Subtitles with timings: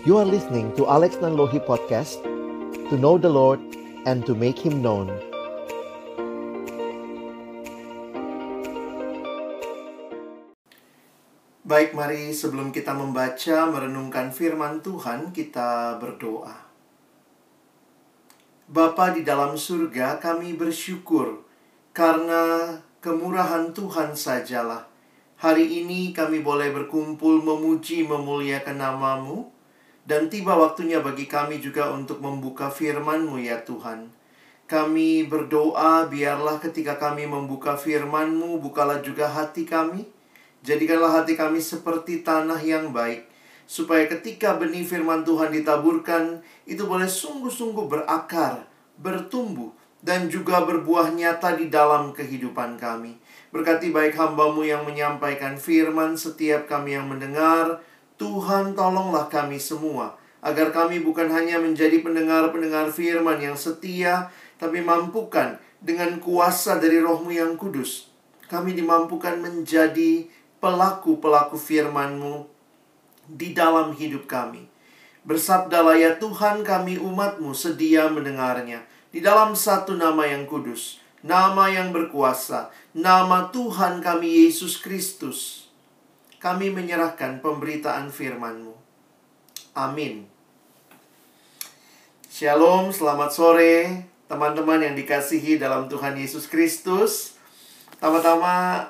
[0.00, 2.24] You are listening to Alex Nanlohi Podcast
[2.88, 3.60] To know the Lord
[4.08, 5.12] and to make Him known
[11.68, 16.56] Baik, mari sebelum kita membaca, merenungkan firman Tuhan, kita berdoa.
[18.72, 21.44] Bapa di dalam surga, kami bersyukur
[21.92, 22.72] karena
[23.04, 24.88] kemurahan Tuhan sajalah.
[25.44, 29.59] Hari ini kami boleh berkumpul memuji memuliakan namamu
[30.08, 34.08] dan tiba waktunya bagi kami juga untuk membuka firman-Mu ya Tuhan.
[34.70, 40.06] Kami berdoa biarlah ketika kami membuka firman-Mu, bukalah juga hati kami.
[40.62, 43.26] Jadikanlah hati kami seperti tanah yang baik,
[43.66, 48.68] supaya ketika benih firman Tuhan ditaburkan, itu boleh sungguh-sungguh berakar,
[49.00, 53.16] bertumbuh, dan juga berbuah nyata di dalam kehidupan kami.
[53.50, 57.82] Berkati baik hambamu yang menyampaikan firman, setiap kami yang mendengar,
[58.20, 64.28] Tuhan tolonglah kami semua, agar kami bukan hanya menjadi pendengar-pendengar firman yang setia,
[64.60, 68.12] tapi mampukan dengan kuasa dari rohmu yang kudus.
[68.44, 70.28] Kami dimampukan menjadi
[70.60, 72.44] pelaku-pelaku firman-Mu
[73.24, 74.68] di dalam hidup kami.
[75.24, 78.84] Bersabdalah ya Tuhan kami umat-Mu sedia mendengarnya.
[79.08, 85.69] Di dalam satu nama yang kudus, nama yang berkuasa, nama Tuhan kami Yesus Kristus.
[86.40, 88.72] Kami menyerahkan pemberitaan firman-Mu.
[89.76, 90.24] Amin.
[92.32, 97.36] Shalom, selamat sore teman-teman yang dikasihi dalam Tuhan Yesus Kristus.
[98.00, 98.88] Tama-tama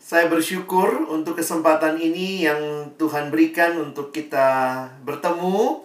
[0.00, 5.84] saya bersyukur untuk kesempatan ini yang Tuhan berikan untuk kita bertemu.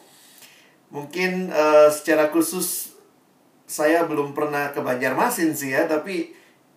[0.95, 2.95] Mungkin uh, secara khusus
[3.67, 6.31] saya belum pernah ke Banjarmasin sih ya, tapi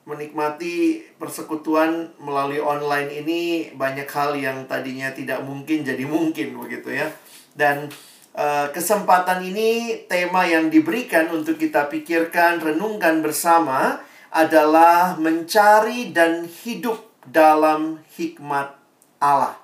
[0.08, 3.40] menikmati persekutuan melalui online ini
[3.76, 7.12] banyak hal yang tadinya tidak mungkin jadi mungkin begitu ya.
[7.52, 7.92] Dan
[8.32, 14.00] uh, kesempatan ini tema yang diberikan untuk kita pikirkan, renungkan bersama
[14.32, 18.72] adalah mencari dan hidup dalam hikmat
[19.20, 19.60] Allah.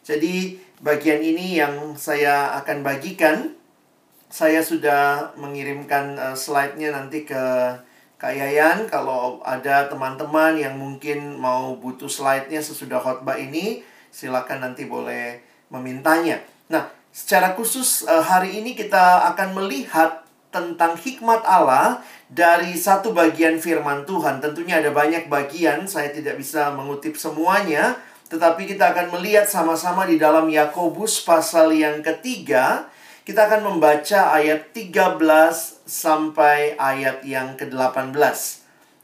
[0.00, 3.54] Jadi bagian ini yang saya akan bagikan
[4.32, 7.44] saya sudah mengirimkan uh, slide-nya nanti ke
[8.22, 8.86] Kak Yayan.
[8.86, 13.82] Kalau ada teman-teman yang mungkin mau butuh slide-nya sesudah khotbah ini,
[14.14, 15.42] silakan nanti boleh
[15.74, 16.38] memintanya.
[16.70, 20.22] Nah, secara khusus uh, hari ini kita akan melihat
[20.54, 21.98] tentang hikmat Allah
[22.30, 24.38] dari satu bagian firman Tuhan.
[24.38, 27.98] Tentunya ada banyak bagian, saya tidak bisa mengutip semuanya,
[28.30, 32.86] tetapi kita akan melihat sama-sama di dalam Yakobus pasal yang ketiga
[33.22, 38.16] kita akan membaca ayat 13 sampai ayat yang ke-18.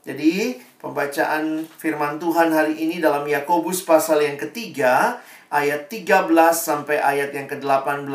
[0.08, 5.20] Jadi, pembacaan firman Tuhan hari ini dalam Yakobus pasal yang ketiga,
[5.52, 8.08] ayat 13 sampai ayat yang ke-18.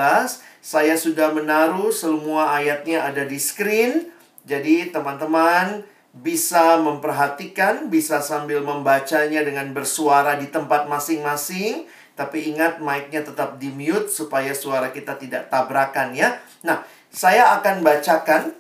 [0.57, 4.09] Saya sudah menaruh semua ayatnya ada di screen.
[4.49, 13.25] Jadi, teman-teman bisa memperhatikan, bisa sambil membacanya dengan bersuara di tempat masing-masing tapi ingat mic-nya
[13.25, 16.37] tetap di mute supaya suara kita tidak tabrakan ya.
[16.61, 18.53] Nah, saya akan bacakan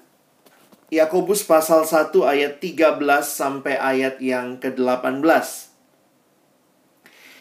[0.93, 5.25] Yakobus pasal 1 ayat 13 sampai ayat yang ke-18.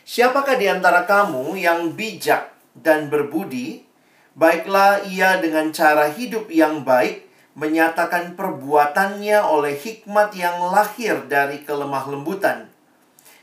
[0.08, 3.84] Siapakah di antara kamu yang bijak dan berbudi?
[4.32, 12.08] Baiklah ia dengan cara hidup yang baik menyatakan perbuatannya oleh hikmat yang lahir dari kelemah
[12.08, 12.72] lembutan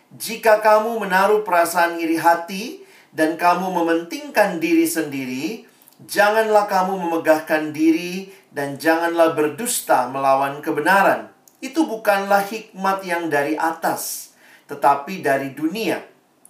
[0.10, 2.82] jika kamu menaruh perasaan iri hati
[3.14, 5.70] dan kamu mementingkan diri sendiri,
[6.10, 11.30] janganlah kamu memegahkan diri dan janganlah berdusta melawan kebenaran.
[11.60, 14.34] Itu bukanlah hikmat yang dari atas,
[14.72, 16.02] tetapi dari dunia,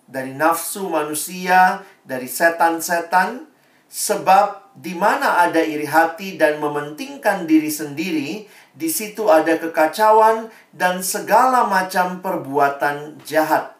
[0.05, 3.49] dari nafsu manusia, dari setan-setan,
[3.89, 11.01] sebab di mana ada iri hati dan mementingkan diri sendiri, di situ ada kekacauan dan
[11.01, 13.75] segala macam perbuatan jahat.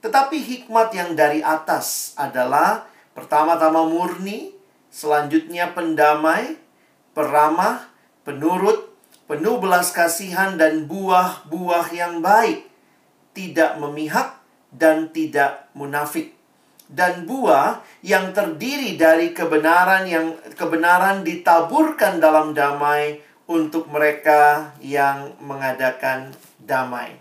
[0.00, 4.56] Tetapi hikmat yang dari atas adalah pertama-tama murni,
[4.88, 6.58] selanjutnya pendamai,
[7.16, 7.88] peramah,
[8.28, 8.92] penurut,
[9.24, 12.68] penuh belas kasihan dan buah-buah yang baik,
[13.32, 14.36] tidak memihak
[14.68, 16.36] dan tidak munafik.
[16.86, 23.18] Dan buah yang terdiri dari kebenaran yang kebenaran ditaburkan dalam damai
[23.50, 26.30] untuk mereka yang mengadakan
[26.62, 27.18] damai.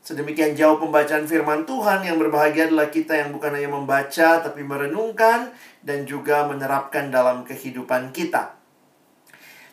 [0.00, 5.52] Sedemikian jauh pembacaan firman Tuhan yang berbahagia adalah kita yang bukan hanya membaca tapi merenungkan
[5.84, 8.61] dan juga menerapkan dalam kehidupan kita.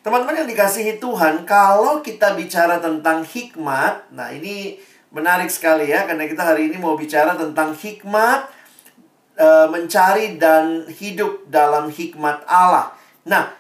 [0.10, 4.82] Teman-teman yang dikasihi Tuhan, kalau kita bicara tentang hikmat, nah ini
[5.14, 8.50] menarik sekali ya karena kita hari ini mau bicara tentang hikmat
[9.38, 12.90] uh, mencari dan hidup dalam hikmat Allah.
[13.30, 13.54] Nah,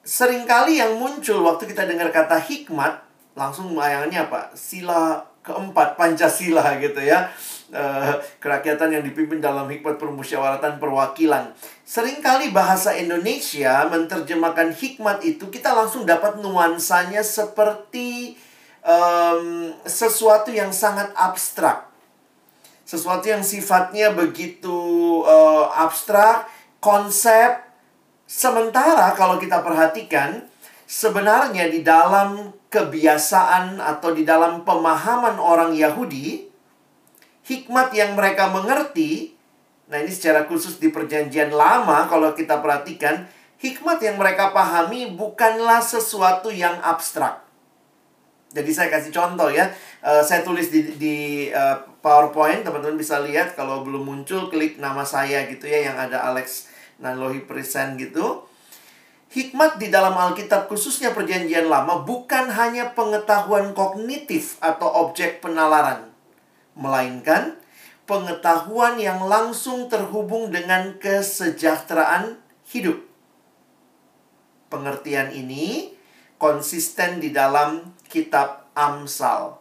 [0.00, 3.04] sering kali yang muncul waktu kita dengar kata hikmat,
[3.36, 4.48] langsung bayangannya apa?
[4.56, 7.28] Sila keempat Pancasila gitu ya.
[7.68, 11.52] Uh, kerakyatan yang dipimpin dalam hikmat permusyawaratan perwakilan.
[11.84, 18.40] Seringkali bahasa Indonesia menerjemahkan hikmat itu kita langsung dapat nuansanya seperti
[18.80, 21.92] um, sesuatu yang sangat abstrak.
[22.88, 26.48] Sesuatu yang sifatnya begitu uh, abstrak,
[26.80, 27.68] konsep.
[28.24, 30.40] Sementara kalau kita perhatikan,
[30.88, 36.47] sebenarnya di dalam kebiasaan atau di dalam pemahaman orang Yahudi,
[37.48, 39.32] hikmat yang mereka mengerti,
[39.88, 43.24] nah ini secara khusus di perjanjian lama kalau kita perhatikan,
[43.56, 47.48] hikmat yang mereka pahami bukanlah sesuatu yang abstrak.
[48.48, 49.68] Jadi saya kasih contoh ya,
[50.00, 51.16] uh, saya tulis di, di
[51.52, 56.24] uh, PowerPoint, teman-teman bisa lihat kalau belum muncul klik nama saya gitu ya yang ada
[56.28, 58.48] Alex Nanlohi Present gitu.
[59.28, 66.07] Hikmat di dalam Alkitab khususnya perjanjian lama bukan hanya pengetahuan kognitif atau objek penalaran.
[66.78, 67.58] Melainkan
[68.08, 72.40] pengetahuan yang langsung terhubung dengan kesejahteraan
[72.72, 73.04] hidup.
[74.72, 75.92] Pengertian ini
[76.40, 79.60] konsisten di dalam kitab Amsal.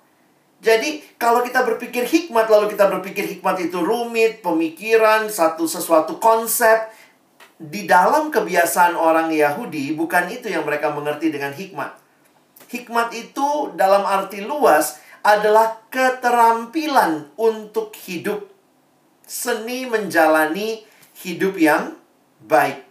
[0.57, 6.89] Jadi, kalau kita berpikir hikmat, lalu kita berpikir hikmat itu rumit, pemikiran, satu sesuatu konsep,
[7.57, 11.93] di dalam kebiasaan orang Yahudi, bukan itu yang mereka mengerti dengan hikmat.
[12.69, 18.49] Hikmat itu dalam arti luas adalah keterampilan untuk hidup.
[19.27, 20.83] Seni menjalani
[21.23, 21.95] hidup yang
[22.43, 22.85] baik.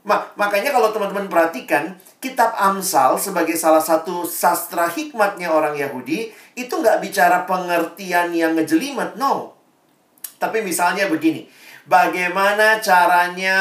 [0.00, 6.72] Ma makanya kalau teman-teman perhatikan, kitab Amsal sebagai salah satu sastra hikmatnya orang Yahudi, itu
[6.72, 9.56] nggak bicara pengertian yang ngejelimet, no.
[10.40, 11.44] Tapi misalnya begini,
[11.90, 13.58] Bagaimana caranya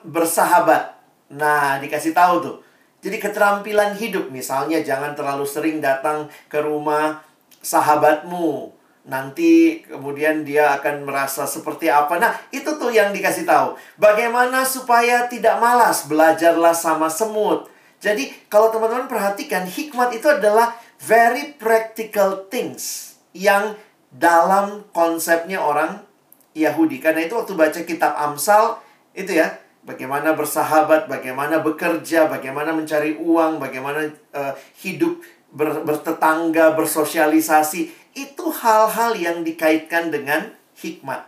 [0.00, 0.96] bersahabat?
[1.36, 2.56] Nah, dikasih tahu tuh.
[3.04, 7.20] Jadi keterampilan hidup misalnya jangan terlalu sering datang ke rumah
[7.68, 8.72] sahabatmu.
[9.08, 12.20] Nanti kemudian dia akan merasa seperti apa.
[12.20, 13.76] Nah, itu tuh yang dikasih tahu.
[13.96, 17.72] Bagaimana supaya tidak malas, belajarlah sama semut.
[18.04, 23.80] Jadi, kalau teman-teman perhatikan, hikmat itu adalah very practical things yang
[24.12, 26.04] dalam konsepnya orang
[26.52, 27.00] Yahudi.
[27.00, 28.76] Karena itu waktu baca kitab Amsal
[29.16, 29.56] itu ya,
[29.88, 34.52] bagaimana bersahabat, bagaimana bekerja, bagaimana mencari uang, bagaimana uh,
[34.84, 41.26] hidup ber, bertetangga, bersosialisasi, itu hal-hal yang dikaitkan dengan hikmat.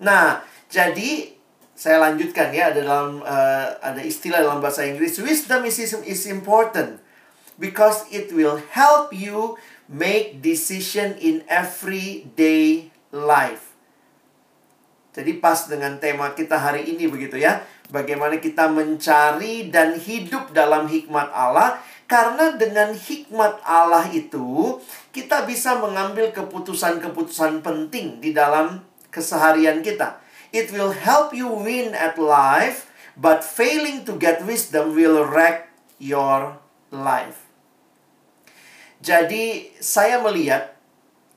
[0.00, 1.34] Nah, jadi
[1.80, 7.00] saya lanjutkan ya ada dalam uh, ada istilah dalam bahasa Inggris wisdom is is important
[7.56, 9.56] because it will help you
[9.88, 13.72] make decision in everyday life.
[15.10, 17.64] Jadi pas dengan tema kita hari ini begitu ya.
[17.90, 24.82] Bagaimana kita mencari dan hidup dalam hikmat Allah karena dengan hikmat Allah itu
[25.14, 28.82] kita bisa mengambil keputusan-keputusan penting di dalam
[29.14, 30.18] keseharian kita.
[30.50, 35.70] It will help you win at life, but failing to get wisdom will wreck
[36.02, 36.58] your
[36.90, 37.46] life.
[38.98, 40.74] Jadi saya melihat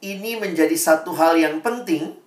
[0.01, 2.17] ini menjadi satu hal yang penting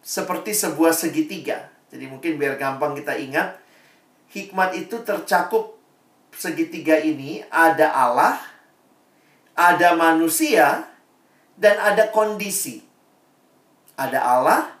[0.00, 1.68] seperti sebuah segitiga.
[1.92, 3.60] Jadi mungkin biar gampang kita ingat,
[4.32, 5.79] hikmat itu tercakup
[6.34, 8.40] segitiga ini ada Allah,
[9.54, 10.88] ada manusia,
[11.60, 12.80] dan ada kondisi.
[14.00, 14.72] Ada Allah,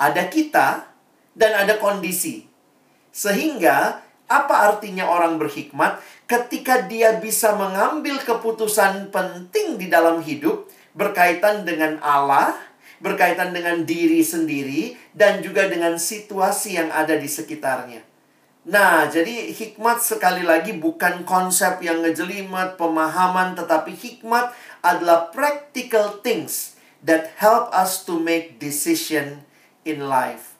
[0.00, 0.90] ada kita,
[1.38, 2.46] dan ada kondisi.
[3.14, 11.62] Sehingga apa artinya orang berhikmat ketika dia bisa mengambil keputusan penting di dalam hidup berkaitan
[11.62, 12.56] dengan Allah,
[12.98, 18.13] berkaitan dengan diri sendiri dan juga dengan situasi yang ada di sekitarnya.
[18.64, 26.80] Nah, jadi hikmat sekali lagi bukan konsep yang ngejelimet, pemahaman, tetapi hikmat adalah practical things
[27.04, 29.44] that help us to make decision
[29.84, 30.56] in life.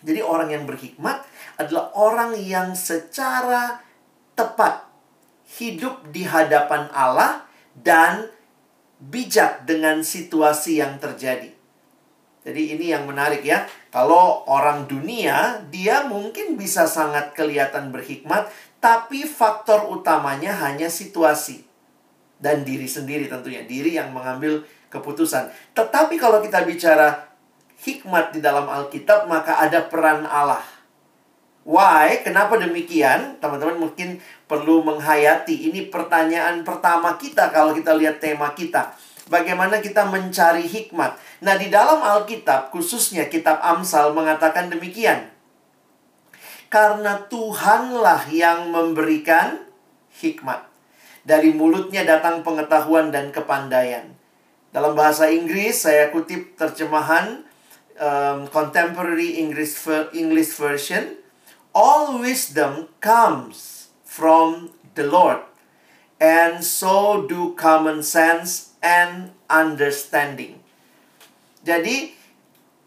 [0.00, 1.20] Jadi orang yang berhikmat
[1.60, 3.84] adalah orang yang secara
[4.32, 4.88] tepat
[5.60, 7.44] hidup di hadapan Allah
[7.76, 8.32] dan
[8.96, 11.52] bijak dengan situasi yang terjadi.
[12.48, 13.68] Jadi ini yang menarik ya.
[13.90, 18.46] Kalau orang dunia, dia mungkin bisa sangat kelihatan berhikmat,
[18.78, 21.66] tapi faktor utamanya hanya situasi
[22.38, 25.50] dan diri sendiri tentunya, diri yang mengambil keputusan.
[25.74, 27.34] Tetapi kalau kita bicara
[27.82, 30.62] hikmat di dalam Alkitab, maka ada peran Allah.
[31.66, 32.24] Why?
[32.24, 33.36] Kenapa demikian?
[33.36, 34.16] Teman-teman mungkin
[34.48, 35.68] perlu menghayati.
[35.68, 38.96] Ini pertanyaan pertama kita kalau kita lihat tema kita.
[39.30, 41.14] Bagaimana kita mencari hikmat.
[41.40, 45.30] Nah, di dalam Alkitab, khususnya kitab Amsal mengatakan demikian.
[46.66, 49.62] Karena Tuhanlah yang memberikan
[50.18, 50.66] hikmat.
[51.22, 54.10] Dari mulutnya datang pengetahuan dan kepandaian.
[54.70, 57.42] Dalam bahasa Inggris, saya kutip terjemahan
[57.98, 59.78] um, Contemporary English,
[60.14, 61.18] English Version.
[61.70, 65.46] All wisdom comes from the Lord
[66.20, 70.60] and so do common sense and understanding.
[71.60, 72.16] Jadi,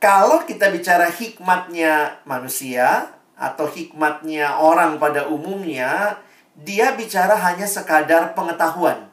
[0.02, 6.20] kalau kita bicara hikmatnya manusia atau hikmatnya orang pada umumnya,
[6.58, 9.10] dia bicara hanya sekadar pengetahuan.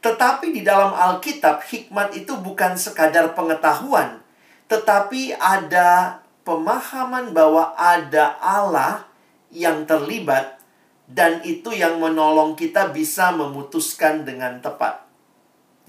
[0.00, 4.24] Tetapi di dalam Alkitab, hikmat itu bukan sekadar pengetahuan,
[4.64, 9.04] tetapi ada pemahaman bahwa ada Allah
[9.52, 10.56] yang terlibat
[11.04, 15.09] dan itu yang menolong kita bisa memutuskan dengan tepat.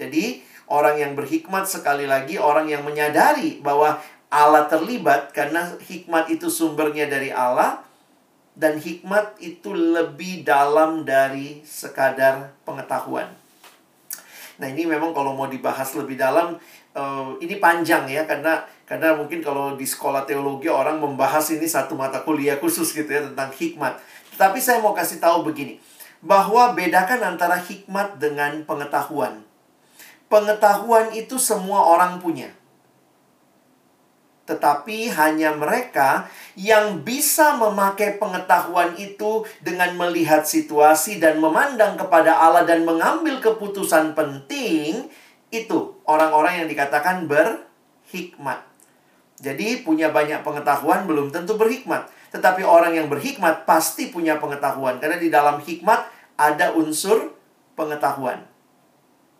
[0.00, 4.00] Jadi, orang yang berhikmat sekali lagi orang yang menyadari bahwa
[4.32, 7.84] Allah terlibat karena hikmat itu sumbernya dari Allah
[8.56, 13.28] dan hikmat itu lebih dalam dari sekadar pengetahuan.
[14.60, 16.56] Nah, ini memang kalau mau dibahas lebih dalam
[16.96, 21.96] uh, ini panjang ya karena karena mungkin kalau di sekolah teologi orang membahas ini satu
[21.96, 23.96] mata kuliah khusus gitu ya tentang hikmat.
[24.36, 25.76] Tapi saya mau kasih tahu begini,
[26.24, 29.44] bahwa bedakan antara hikmat dengan pengetahuan.
[30.32, 32.48] Pengetahuan itu semua orang punya.
[34.48, 42.64] Tetapi hanya mereka yang bisa memakai pengetahuan itu dengan melihat situasi dan memandang kepada Allah
[42.64, 45.12] dan mengambil keputusan penting,
[45.52, 48.64] itu orang-orang yang dikatakan berhikmat.
[49.36, 52.08] Jadi punya banyak pengetahuan belum tentu berhikmat.
[52.32, 54.96] Tetapi orang yang berhikmat pasti punya pengetahuan.
[54.96, 56.08] Karena di dalam hikmat
[56.40, 57.36] ada unsur
[57.76, 58.48] pengetahuan.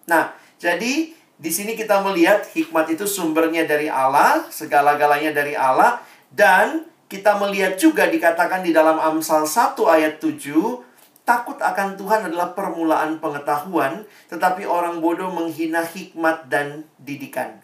[0.04, 1.10] Nah, jadi
[1.42, 5.98] di sini kita melihat hikmat itu sumbernya dari Allah, segala-galanya dari Allah.
[6.30, 10.38] Dan kita melihat juga dikatakan di dalam Amsal 1 ayat 7,
[11.26, 17.58] takut akan Tuhan adalah permulaan pengetahuan, tetapi orang bodoh menghina hikmat dan didikan.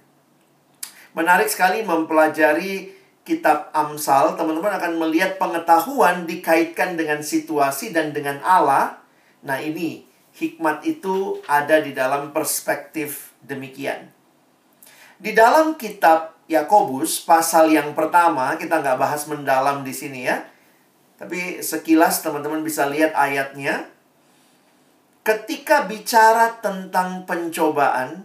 [1.14, 8.98] Menarik sekali mempelajari kitab Amsal, teman-teman akan melihat pengetahuan dikaitkan dengan situasi dan dengan Allah.
[9.46, 10.07] Nah, ini
[10.38, 14.08] hikmat itu ada di dalam perspektif demikian.
[15.18, 20.46] Di dalam kitab Yakobus pasal yang pertama, kita nggak bahas mendalam di sini ya.
[21.18, 23.90] Tapi sekilas teman-teman bisa lihat ayatnya.
[25.26, 28.24] Ketika bicara tentang pencobaan,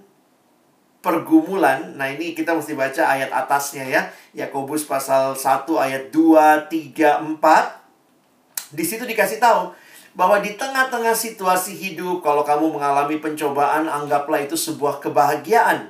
[1.03, 1.99] pergumulan.
[1.99, 4.01] Nah, ini kita mesti baca ayat atasnya ya.
[4.31, 8.71] Yakobus pasal 1 ayat 2, 3, 4.
[8.71, 9.75] Di situ dikasih tahu
[10.13, 15.89] bahwa di tengah-tengah situasi hidup kalau kamu mengalami pencobaan anggaplah itu sebuah kebahagiaan.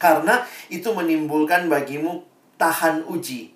[0.00, 2.24] Karena itu menimbulkan bagimu
[2.56, 3.52] tahan uji.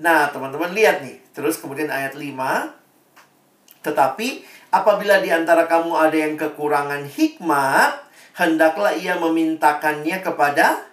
[0.00, 1.20] Nah, teman-teman lihat nih.
[1.36, 3.84] Terus kemudian ayat 5.
[3.84, 4.28] Tetapi
[4.72, 8.00] apabila di antara kamu ada yang kekurangan hikmat,
[8.36, 10.88] hendaklah ia memintakannya kepada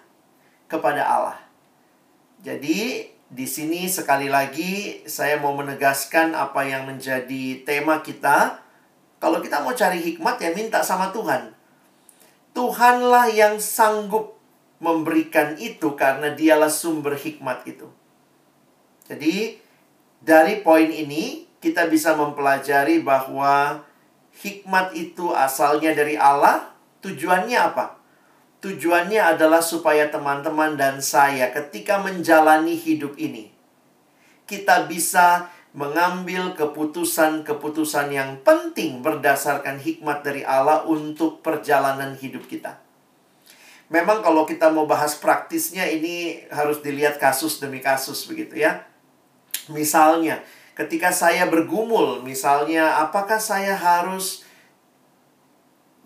[0.68, 1.38] kepada Allah.
[2.44, 8.64] Jadi di sini sekali lagi saya mau menegaskan apa yang menjadi tema kita.
[9.20, 11.52] Kalau kita mau cari hikmat ya minta sama Tuhan.
[12.56, 14.40] Tuhanlah yang sanggup
[14.80, 17.90] memberikan itu karena dialah sumber hikmat itu.
[19.10, 19.60] Jadi
[20.22, 23.82] dari poin ini kita bisa mempelajari bahwa
[24.38, 27.97] hikmat itu asalnya dari Allah Tujuannya apa?
[28.58, 33.58] Tujuannya adalah supaya teman-teman dan saya ketika menjalani hidup ini
[34.48, 42.80] kita bisa mengambil keputusan-keputusan yang penting berdasarkan hikmat dari Allah untuk perjalanan hidup kita.
[43.92, 48.88] Memang kalau kita mau bahas praktisnya ini harus dilihat kasus demi kasus begitu ya.
[49.68, 50.40] Misalnya,
[50.72, 54.48] ketika saya bergumul, misalnya apakah saya harus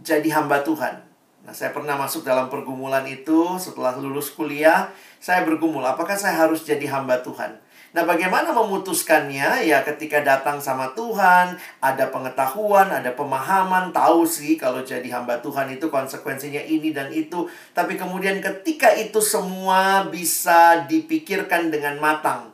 [0.03, 1.12] jadi hamba Tuhan.
[1.43, 6.63] Nah, saya pernah masuk dalam pergumulan itu setelah lulus kuliah, saya bergumul, apakah saya harus
[6.63, 7.59] jadi hamba Tuhan?
[7.93, 9.69] Nah, bagaimana memutuskannya?
[9.69, 15.69] Ya, ketika datang sama Tuhan, ada pengetahuan, ada pemahaman, tahu sih kalau jadi hamba Tuhan
[15.77, 17.45] itu konsekuensinya ini dan itu.
[17.77, 22.49] Tapi kemudian ketika itu semua bisa dipikirkan dengan matang.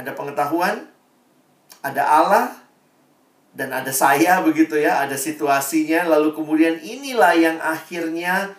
[0.00, 0.88] Ada pengetahuan,
[1.84, 2.63] ada Allah,
[3.54, 8.50] dan ada saya begitu ya, ada situasinya lalu kemudian inilah yang akhirnya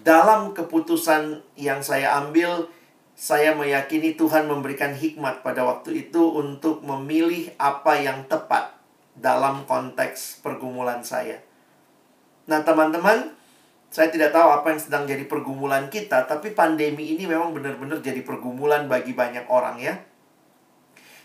[0.00, 2.72] dalam keputusan yang saya ambil
[3.14, 8.74] saya meyakini Tuhan memberikan hikmat pada waktu itu untuk memilih apa yang tepat
[9.14, 11.38] dalam konteks pergumulan saya.
[12.50, 13.30] Nah, teman-teman,
[13.94, 18.26] Saya tidak tahu apa yang sedang jadi pergumulan kita, tapi pandemi ini memang benar-benar jadi
[18.26, 19.94] pergumulan bagi banyak orang ya.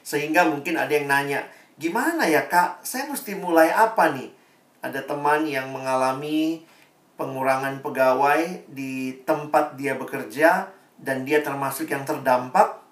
[0.06, 4.30] Sehingga mungkin ada yang nanya, gimana ya kak, saya mesti mulai apa nih?
[4.84, 6.68] Ada teman yang mengalami
[7.16, 12.84] pengurangan pegawai di tempat dia bekerja, dan dia termasuk yang terdampak.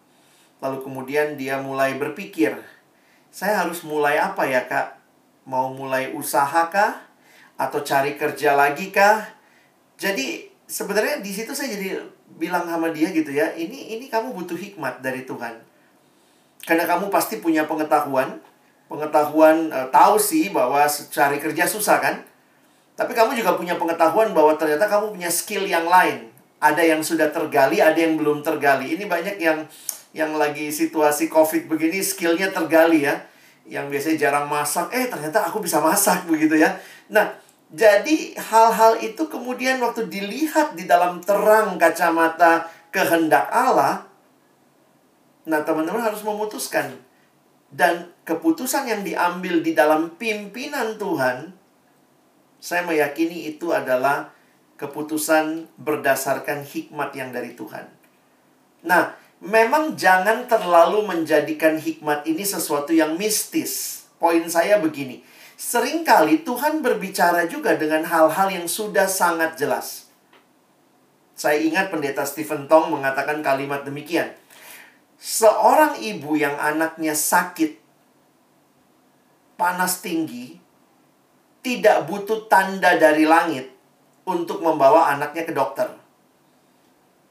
[0.63, 2.56] Lalu kemudian dia mulai berpikir,
[3.29, 4.98] saya harus mulai apa ya kak?
[5.46, 7.03] Mau mulai usaha kah?
[7.60, 9.27] Atau cari kerja lagi kah?
[10.00, 12.01] Jadi sebenarnya di situ saya jadi
[12.39, 15.56] bilang sama dia gitu ya, ini ini kamu butuh hikmat dari Tuhan.
[16.67, 18.41] Karena kamu pasti punya pengetahuan,
[18.88, 22.15] pengetahuan e, tahu sih bahwa cari kerja susah kan?
[22.98, 26.34] Tapi kamu juga punya pengetahuan bahwa ternyata kamu punya skill yang lain.
[26.58, 28.98] Ada yang sudah tergali, ada yang belum tergali.
[28.98, 29.70] Ini banyak yang
[30.17, 33.22] yang lagi situasi Covid begini skillnya tergali ya.
[33.70, 36.74] Yang biasanya jarang masak, eh ternyata aku bisa masak begitu ya.
[37.13, 37.38] Nah,
[37.70, 42.65] jadi hal-hal itu kemudian waktu dilihat di dalam terang kacamata
[42.96, 44.08] kehendak Allah,
[45.46, 47.07] nah teman-teman harus memutuskan.
[47.68, 51.52] Dan keputusan yang diambil di dalam pimpinan Tuhan,
[52.58, 54.32] saya meyakini itu adalah
[54.80, 57.86] keputusan berdasarkan hikmat yang dari Tuhan.
[58.88, 64.06] Nah, memang jangan terlalu menjadikan hikmat ini sesuatu yang mistis.
[64.18, 65.22] Poin saya begini,
[65.60, 70.10] sering kali Tuhan berbicara juga dengan hal-hal yang sudah sangat jelas.
[71.38, 74.34] Saya ingat pendeta Stephen Tong mengatakan kalimat demikian.
[75.18, 77.82] Seorang ibu yang anaknya sakit,
[79.58, 80.62] panas tinggi,
[81.66, 83.74] tidak butuh tanda dari langit
[84.30, 85.90] untuk membawa anaknya ke dokter.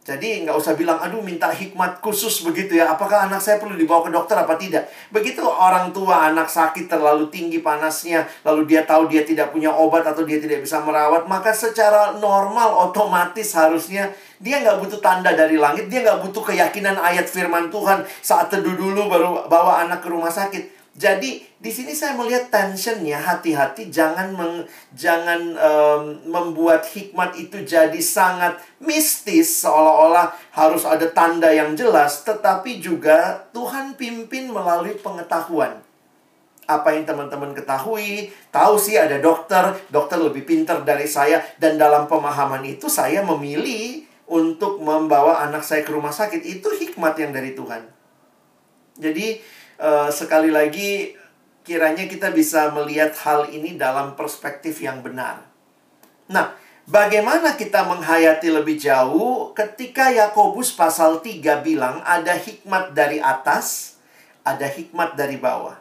[0.06, 2.94] Jadi nggak usah bilang, aduh minta hikmat khusus begitu ya.
[2.94, 4.86] Apakah anak saya perlu dibawa ke dokter apa tidak?
[5.10, 10.06] Begitu orang tua anak sakit terlalu tinggi panasnya, lalu dia tahu dia tidak punya obat
[10.06, 15.58] atau dia tidak bisa merawat, maka secara normal otomatis harusnya dia nggak butuh tanda dari
[15.58, 20.08] langit, dia nggak butuh keyakinan ayat firman Tuhan saat teduh dulu baru bawa anak ke
[20.12, 20.75] rumah sakit.
[20.96, 24.64] Jadi di sini saya melihat tensionnya hati-hati jangan meng,
[24.96, 32.80] jangan um, membuat hikmat itu jadi sangat mistis seolah-olah harus ada tanda yang jelas tetapi
[32.80, 35.84] juga Tuhan pimpin melalui pengetahuan.
[36.64, 42.08] Apa yang teman-teman ketahui, tahu sih ada dokter, dokter lebih pintar dari saya dan dalam
[42.08, 47.52] pemahaman itu saya memilih untuk membawa anak saya ke rumah sakit itu hikmat yang dari
[47.52, 47.84] Tuhan.
[48.96, 49.38] Jadi
[49.80, 51.16] uh, sekali lagi
[51.66, 55.42] kiranya kita bisa melihat hal ini dalam perspektif yang benar.
[56.30, 56.54] Nah,
[56.86, 63.98] bagaimana kita menghayati lebih jauh ketika Yakobus pasal 3 bilang ada hikmat dari atas,
[64.46, 65.74] ada hikmat dari bawah.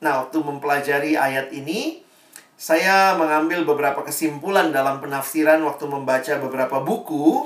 [0.00, 2.00] Nah, waktu mempelajari ayat ini,
[2.58, 7.44] saya mengambil beberapa kesimpulan dalam penafsiran waktu membaca beberapa buku.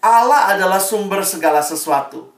[0.00, 2.35] Allah adalah sumber segala sesuatu.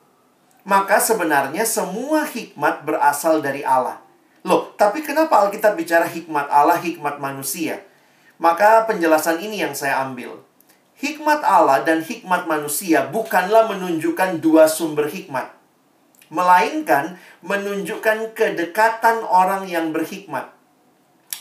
[0.68, 4.04] Maka sebenarnya semua hikmat berasal dari Allah.
[4.44, 7.80] Loh, tapi kenapa Alkitab bicara hikmat Allah, hikmat manusia?
[8.36, 10.44] Maka penjelasan ini yang saya ambil.
[11.00, 15.48] Hikmat Allah dan hikmat manusia bukanlah menunjukkan dua sumber hikmat.
[16.28, 20.52] Melainkan menunjukkan kedekatan orang yang berhikmat.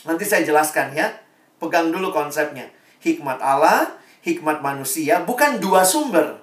[0.08, 1.12] Nanti saya jelaskan ya.
[1.60, 2.72] Pegang dulu konsepnya.
[3.04, 3.92] Hikmat Allah,
[4.24, 6.40] hikmat manusia bukan dua sumber.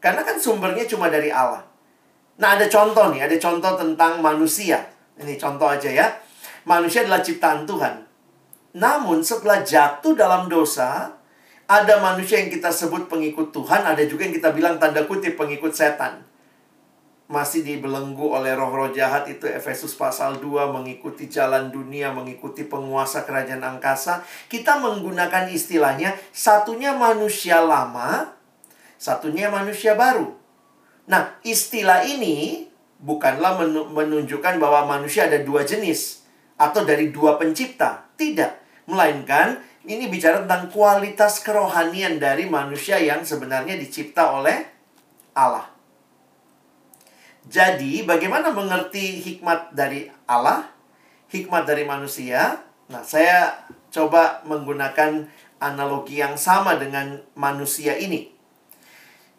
[0.00, 1.71] Karena kan sumbernya cuma dari Allah.
[2.40, 4.88] Nah, ada contoh nih, ada contoh tentang manusia.
[5.20, 6.06] Ini contoh aja ya.
[6.64, 8.08] Manusia adalah ciptaan Tuhan.
[8.72, 11.12] Namun setelah jatuh dalam dosa,
[11.68, 15.76] ada manusia yang kita sebut pengikut Tuhan, ada juga yang kita bilang tanda kutip pengikut
[15.76, 16.24] setan.
[17.32, 23.64] Masih dibelenggu oleh roh-roh jahat itu Efesus pasal 2 mengikuti jalan dunia, mengikuti penguasa kerajaan
[23.64, 24.20] angkasa.
[24.52, 28.36] Kita menggunakan istilahnya satunya manusia lama,
[29.00, 30.41] satunya manusia baru.
[31.10, 32.66] Nah, istilah ini
[33.02, 33.58] bukanlah
[33.90, 36.22] menunjukkan bahwa manusia ada dua jenis
[36.54, 38.06] atau dari dua pencipta.
[38.14, 38.86] Tidak.
[38.86, 44.62] Melainkan ini bicara tentang kualitas kerohanian dari manusia yang sebenarnya dicipta oleh
[45.34, 45.66] Allah.
[47.42, 50.70] Jadi, bagaimana mengerti hikmat dari Allah,
[51.34, 52.62] hikmat dari manusia?
[52.86, 55.26] Nah, saya coba menggunakan
[55.58, 58.30] analogi yang sama dengan manusia ini.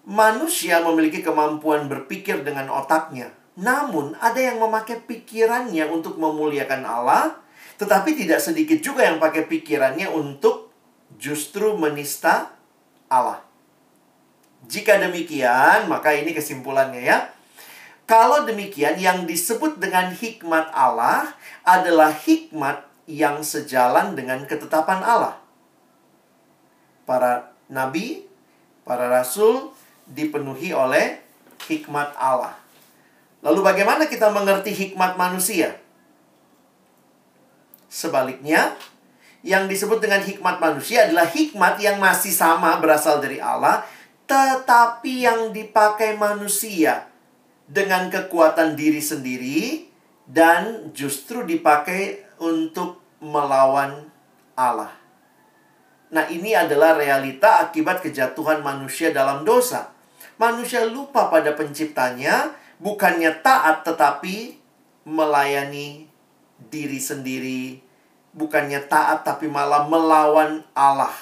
[0.04, 7.40] Manusia memiliki kemampuan berpikir dengan otaknya, namun ada yang memakai pikirannya untuk memuliakan Allah,
[7.80, 10.74] tetapi tidak sedikit juga yang pakai pikirannya untuk
[11.16, 12.52] justru menista
[13.08, 13.40] Allah.
[14.68, 17.32] Jika demikian, maka ini kesimpulannya ya.
[18.04, 21.32] Kalau demikian, yang disebut dengan hikmat Allah
[21.64, 25.36] adalah hikmat yang sejalan dengan ketetapan Allah.
[27.04, 28.24] Para nabi,
[28.88, 29.73] para rasul
[30.10, 31.20] dipenuhi oleh
[31.68, 32.60] hikmat Allah.
[33.44, 35.76] Lalu bagaimana kita mengerti hikmat manusia?
[37.92, 38.74] Sebaliknya,
[39.44, 43.84] yang disebut dengan hikmat manusia adalah hikmat yang masih sama berasal dari Allah,
[44.26, 47.12] tetapi yang dipakai manusia
[47.68, 49.88] dengan kekuatan diri sendiri
[50.26, 54.08] dan justru dipakai untuk melawan
[54.56, 54.92] Allah.
[56.14, 59.93] Nah, ini adalah realita akibat kejatuhan manusia dalam dosa.
[60.42, 64.58] Manusia lupa pada penciptanya, bukannya taat tetapi
[65.06, 66.10] melayani
[66.58, 67.78] diri sendiri,
[68.34, 71.14] bukannya taat tapi malah melawan Allah.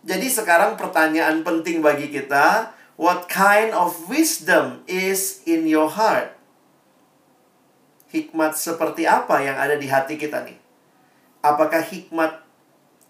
[0.00, 6.32] Jadi sekarang pertanyaan penting bagi kita, what kind of wisdom is in your heart?
[8.08, 10.56] Hikmat seperti apa yang ada di hati kita nih?
[11.44, 12.42] Apakah hikmat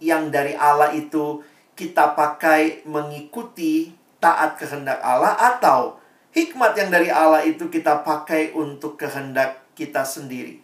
[0.02, 1.46] yang dari Allah itu
[1.78, 5.98] kita pakai mengikuti taat kehendak Allah atau
[6.36, 10.60] hikmat yang dari Allah itu kita pakai untuk kehendak kita sendiri?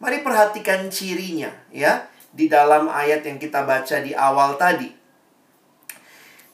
[0.00, 5.00] Mari perhatikan cirinya ya di dalam ayat yang kita baca di awal tadi.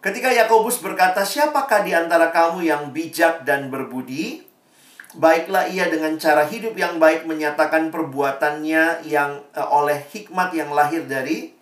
[0.03, 4.47] Ketika Yakobus berkata, "Siapakah di antara kamu yang bijak dan berbudi?
[5.17, 11.03] Baiklah ia dengan cara hidup yang baik menyatakan perbuatannya yang uh, oleh hikmat yang lahir
[11.11, 11.55] dari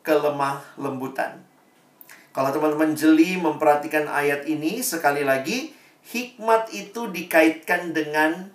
[0.00, 1.49] kelemah lembutan."
[2.30, 5.74] Kalau teman-teman jeli memperhatikan ayat ini sekali lagi,
[6.06, 8.54] hikmat itu dikaitkan dengan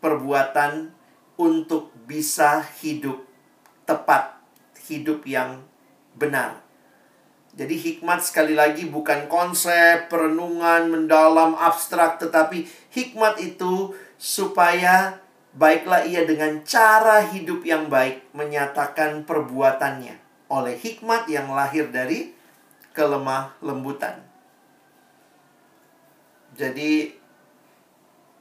[0.00, 0.88] perbuatan
[1.36, 3.22] untuk bisa hidup
[3.84, 4.40] tepat,
[4.88, 5.60] hidup yang
[6.16, 6.64] benar.
[7.52, 15.20] Jadi hikmat sekali lagi bukan konsep, perenungan, mendalam, abstrak, tetapi hikmat itu supaya
[15.52, 20.16] baiklah ia dengan cara hidup yang baik menyatakan perbuatannya
[20.48, 22.32] oleh hikmat yang lahir dari
[22.92, 24.20] kelemah lembutan.
[26.52, 27.16] Jadi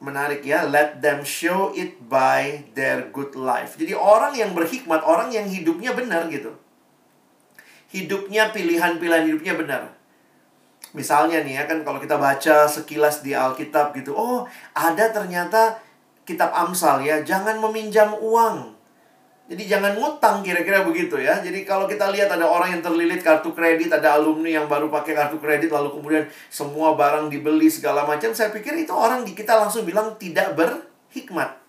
[0.02, 3.78] menarik ya let them show it by their good life.
[3.80, 6.52] Jadi orang yang berhikmat orang yang hidupnya benar gitu.
[7.92, 9.82] Hidupnya pilihan-pilihan hidupnya benar.
[10.92, 14.44] Misalnya nih ya kan kalau kita baca sekilas di Alkitab gitu oh
[14.76, 15.80] ada ternyata
[16.28, 18.81] kitab Amsal ya jangan meminjam uang
[19.52, 21.44] jadi jangan ngutang kira-kira begitu ya.
[21.44, 25.12] Jadi kalau kita lihat ada orang yang terlilit kartu kredit, ada alumni yang baru pakai
[25.12, 29.60] kartu kredit lalu kemudian semua barang dibeli segala macam, saya pikir itu orang di kita
[29.60, 31.60] langsung bilang tidak berhikmat.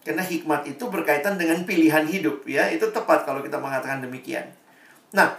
[0.00, 2.72] Karena hikmat itu berkaitan dengan pilihan hidup ya.
[2.72, 4.48] Itu tepat kalau kita mengatakan demikian.
[5.12, 5.36] Nah,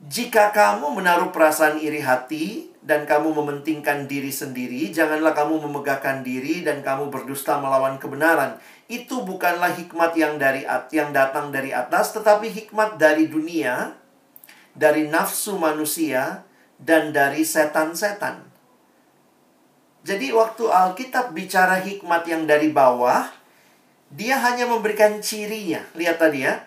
[0.00, 6.64] jika kamu menaruh perasaan iri hati dan kamu mementingkan diri sendiri, janganlah kamu memegahkan diri
[6.64, 10.62] dan kamu berdusta melawan kebenaran itu bukanlah hikmat yang dari
[10.94, 13.98] yang datang dari atas tetapi hikmat dari dunia
[14.76, 16.44] dari nafsu manusia
[16.76, 18.44] dan dari setan-setan.
[20.06, 23.26] Jadi waktu Alkitab bicara hikmat yang dari bawah,
[24.12, 25.82] dia hanya memberikan cirinya.
[25.98, 26.62] Lihat tadi ya.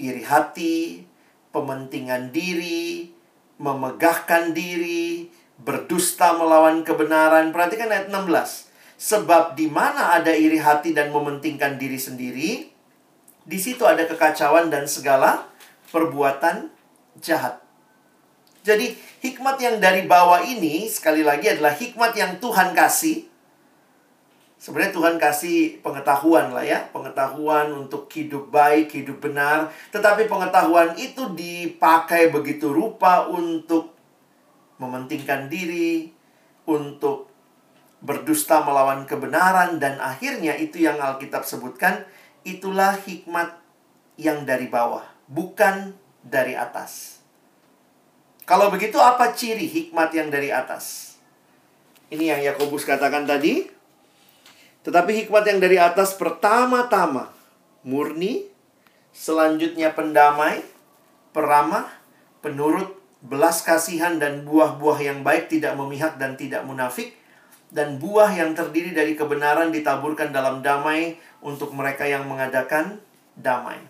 [0.00, 1.04] Iri hati,
[1.52, 3.12] pementingan diri,
[3.60, 5.28] memegahkan diri,
[5.60, 7.52] berdusta melawan kebenaran.
[7.52, 8.71] Perhatikan ayat 16.
[9.02, 12.70] Sebab di mana ada iri hati dan mementingkan diri sendiri,
[13.42, 15.50] di situ ada kekacauan dan segala
[15.90, 16.70] perbuatan
[17.18, 17.58] jahat.
[18.62, 18.94] Jadi,
[19.26, 23.26] hikmat yang dari bawah ini sekali lagi adalah hikmat yang Tuhan kasih.
[24.62, 31.34] Sebenarnya Tuhan kasih pengetahuan lah ya, pengetahuan untuk hidup baik, hidup benar, tetapi pengetahuan itu
[31.34, 33.98] dipakai begitu rupa untuk
[34.78, 36.14] mementingkan diri,
[36.70, 37.31] untuk
[38.02, 42.02] berdusta melawan kebenaran dan akhirnya itu yang Alkitab sebutkan
[42.42, 43.62] itulah hikmat
[44.18, 45.94] yang dari bawah bukan
[46.26, 47.22] dari atas.
[48.42, 51.14] Kalau begitu apa ciri hikmat yang dari atas?
[52.10, 53.70] Ini yang Yakobus katakan tadi.
[54.82, 57.30] Tetapi hikmat yang dari atas pertama-tama
[57.86, 58.50] murni,
[59.14, 60.66] selanjutnya pendamai,
[61.30, 61.86] peramah,
[62.42, 67.14] penurut, belas kasihan dan buah-buah yang baik tidak memihak dan tidak munafik,
[67.72, 73.00] dan buah yang terdiri dari kebenaran ditaburkan dalam damai untuk mereka yang mengadakan
[73.32, 73.80] damai.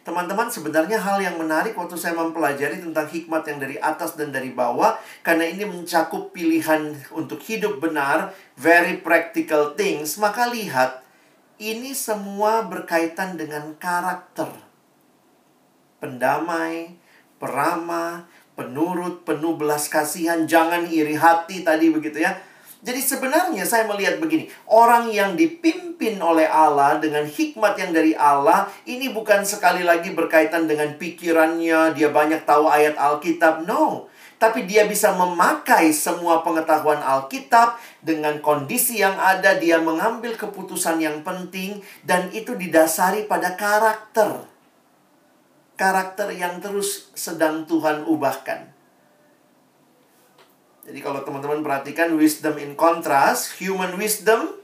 [0.00, 4.50] Teman-teman, sebenarnya hal yang menarik waktu saya mempelajari tentang hikmat yang dari atas dan dari
[4.50, 11.04] bawah, karena ini mencakup pilihan untuk hidup benar, very practical things, maka lihat,
[11.60, 14.48] ini semua berkaitan dengan karakter.
[16.00, 16.96] Pendamai,
[17.36, 18.24] peramah,
[18.60, 22.36] penurut, penuh belas kasihan, jangan iri hati tadi begitu ya.
[22.80, 28.68] Jadi sebenarnya saya melihat begini, orang yang dipimpin oleh Allah dengan hikmat yang dari Allah,
[28.88, 34.08] ini bukan sekali lagi berkaitan dengan pikirannya, dia banyak tahu ayat Alkitab, no.
[34.40, 41.20] Tapi dia bisa memakai semua pengetahuan Alkitab dengan kondisi yang ada, dia mengambil keputusan yang
[41.20, 44.49] penting dan itu didasari pada karakter.
[45.80, 48.68] Karakter yang terus sedang Tuhan ubahkan.
[50.84, 54.60] Jadi kalau teman-teman perhatikan wisdom in contrast, human wisdom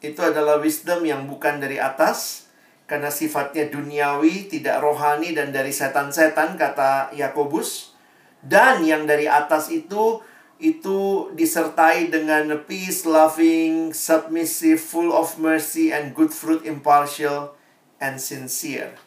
[0.00, 2.48] itu adalah wisdom yang bukan dari atas
[2.88, 7.92] karena sifatnya duniawi, tidak rohani dan dari setan-setan kata Yakobus.
[8.40, 10.24] Dan yang dari atas itu
[10.56, 17.52] itu disertai dengan peace, loving, submissive, full of mercy and good fruit, impartial
[18.00, 19.05] and sincere.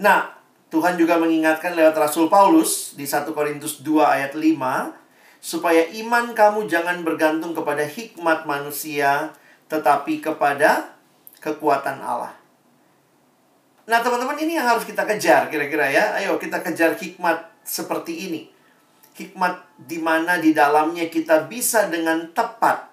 [0.00, 0.32] Nah,
[0.72, 4.96] Tuhan juga mengingatkan lewat Rasul Paulus di 1 Korintus 2 ayat 5
[5.40, 9.36] supaya iman kamu jangan bergantung kepada hikmat manusia
[9.68, 10.96] tetapi kepada
[11.44, 12.32] kekuatan Allah.
[13.84, 16.16] Nah, teman-teman ini yang harus kita kejar kira-kira ya.
[16.16, 18.48] Ayo kita kejar hikmat seperti ini.
[19.20, 22.88] Hikmat di mana di dalamnya kita bisa dengan tepat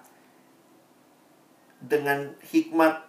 [1.78, 3.07] dengan hikmat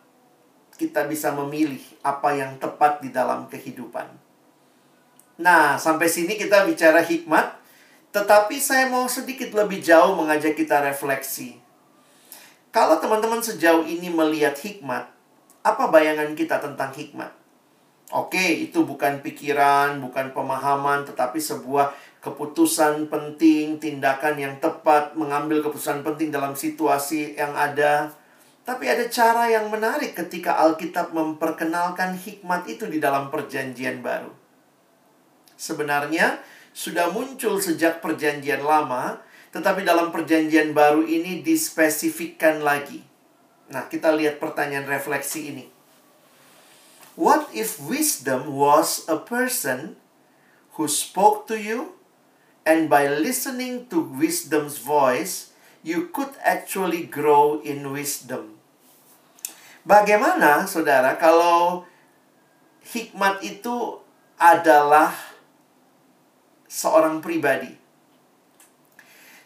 [0.79, 4.07] kita bisa memilih apa yang tepat di dalam kehidupan.
[5.43, 7.59] Nah, sampai sini kita bicara hikmat,
[8.15, 11.59] tetapi saya mau sedikit lebih jauh mengajak kita refleksi.
[12.71, 15.11] Kalau teman-teman sejauh ini melihat hikmat,
[15.61, 17.35] apa bayangan kita tentang hikmat?
[18.09, 21.93] Oke, itu bukan pikiran, bukan pemahaman, tetapi sebuah
[22.25, 28.09] keputusan penting, tindakan yang tepat, mengambil keputusan penting dalam situasi yang ada.
[28.69, 34.29] Tapi ada cara yang menarik ketika Alkitab memperkenalkan hikmat itu di dalam Perjanjian Baru
[35.59, 36.39] sebenarnya
[36.71, 39.19] sudah muncul sejak Perjanjian Lama,
[39.51, 43.03] tetapi dalam Perjanjian Baru ini dispesifikkan lagi.
[43.69, 45.67] Nah, kita lihat pertanyaan refleksi ini.
[47.19, 49.99] What if wisdom was a person
[50.79, 51.99] who spoke to you,
[52.63, 55.51] and by listening to wisdom's voice,
[55.83, 58.58] you could actually grow in wisdom?
[59.89, 61.81] Bagaimana, saudara, kalau
[62.93, 63.97] hikmat itu
[64.37, 65.09] adalah
[66.69, 67.73] seorang pribadi.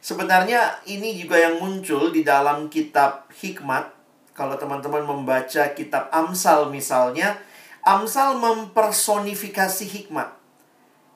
[0.03, 3.95] Sebenarnya ini juga yang muncul di dalam kitab hikmat.
[4.35, 7.39] Kalau teman-teman membaca kitab Amsal misalnya,
[7.87, 10.27] Amsal mempersonifikasi hikmat.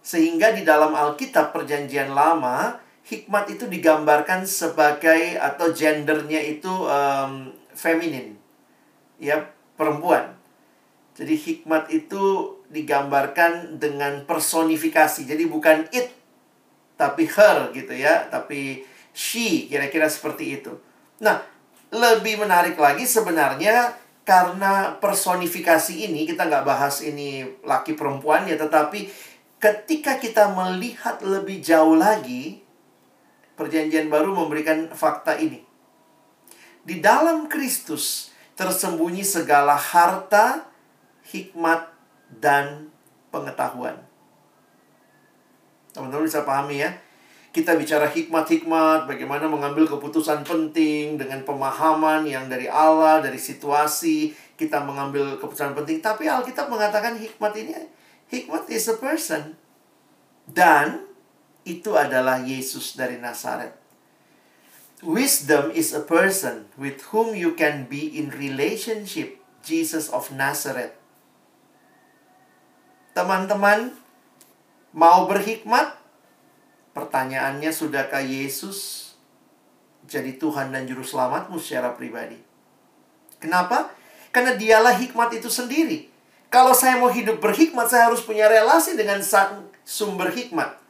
[0.07, 8.46] Sehingga di dalam Alkitab Perjanjian Lama, hikmat itu digambarkan sebagai atau gendernya itu um, feminin.
[9.17, 10.37] Ya, perempuan.
[11.17, 15.25] Jadi hikmat itu digambarkan dengan personifikasi.
[15.25, 16.13] Jadi bukan it
[16.97, 18.81] tapi her gitu ya, tapi
[19.13, 20.73] she kira-kira seperti itu.
[21.21, 21.41] Nah,
[21.93, 23.93] lebih menarik lagi sebenarnya
[24.27, 29.07] karena personifikasi ini kita nggak bahas ini laki perempuan ya, tetapi
[29.57, 32.61] ketika kita melihat lebih jauh lagi,
[33.57, 35.65] perjanjian baru memberikan fakta ini.
[36.85, 40.65] Di dalam Kristus tersembunyi segala harta,
[41.29, 41.93] hikmat,
[42.41, 42.89] dan
[43.29, 44.01] pengetahuan.
[45.93, 46.91] Teman-teman bisa pahami ya.
[47.53, 54.83] Kita bicara hikmat-hikmat, bagaimana mengambil keputusan penting dengan pemahaman yang dari Allah, dari situasi, kita
[54.85, 55.97] mengambil keputusan penting.
[56.03, 57.73] Tapi Alkitab mengatakan hikmat ini,
[58.29, 59.57] hikmat is a person.
[60.45, 61.07] Dan
[61.65, 63.86] itu adalah Yesus dari Nazaret.
[65.05, 70.97] Wisdom is a person with whom you can be in relationship, Jesus of Nazareth.
[73.13, 73.93] Teman-teman
[74.97, 75.93] mau berhikmat?
[76.97, 79.13] Pertanyaannya, sudahkah Yesus
[80.09, 82.41] jadi Tuhan dan Juru Selamatmu secara pribadi?
[83.37, 83.93] Kenapa?
[84.33, 86.09] Karena dialah hikmat itu sendiri.
[86.49, 90.86] Kalau saya mau hidup berhikmat, saya harus punya relasi dengan sang sumber hikmat.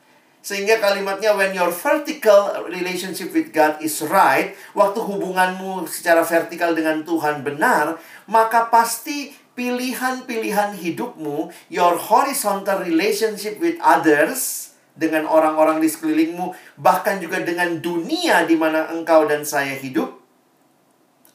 [0.48, 7.04] Sehingga kalimatnya when your vertical relationship with God is right, waktu hubunganmu secara vertikal dengan
[7.04, 8.00] Tuhan benar,
[8.32, 17.44] maka pasti pilihan-pilihan hidupmu, your horizontal relationship with others, dengan orang-orang di sekelilingmu, bahkan juga
[17.44, 20.16] dengan dunia di mana engkau dan saya hidup,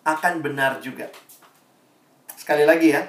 [0.08, 1.12] akan benar juga.
[2.34, 3.06] Sekali lagi ya,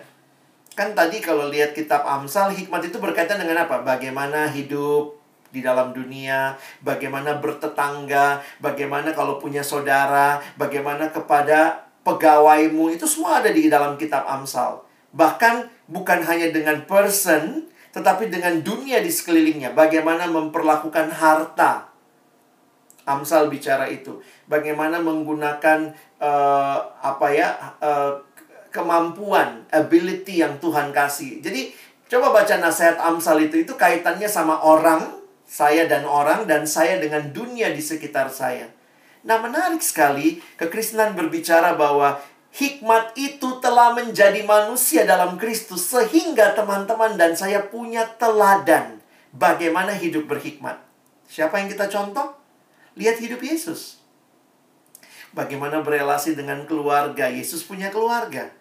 [0.75, 3.81] kan tadi kalau lihat kitab Amsal, hikmat itu berkaitan dengan apa?
[3.81, 5.22] Bagaimana hidup
[5.53, 13.53] di dalam dunia, bagaimana bertetangga, bagaimana kalau punya saudara, bagaimana kepada pegawaimu, itu semua ada
[13.53, 14.81] di dalam kitab Amsal.
[15.13, 19.77] Bahkan bukan hanya dengan person, tetapi dengan dunia di sekelilingnya.
[19.77, 21.93] Bagaimana memperlakukan harta.
[23.05, 24.23] Amsal bicara itu.
[24.49, 28.17] Bagaimana menggunakan uh, apa ya uh,
[28.73, 31.45] kemampuan, ability yang Tuhan kasih.
[31.45, 31.69] Jadi
[32.09, 37.29] coba baca nasihat Amsal itu itu kaitannya sama orang, saya dan orang dan saya dengan
[37.29, 38.71] dunia di sekitar saya.
[39.23, 42.19] Nah, menarik sekali kekristenan berbicara bahwa
[42.53, 48.99] hikmat itu telah menjadi manusia dalam Kristus sehingga teman-teman dan saya punya teladan
[49.33, 50.77] bagaimana hidup berhikmat.
[51.25, 52.37] Siapa yang kita contoh?
[52.93, 54.03] Lihat hidup Yesus.
[55.33, 57.25] Bagaimana berelasi dengan keluarga.
[57.25, 58.53] Yesus punya keluarga.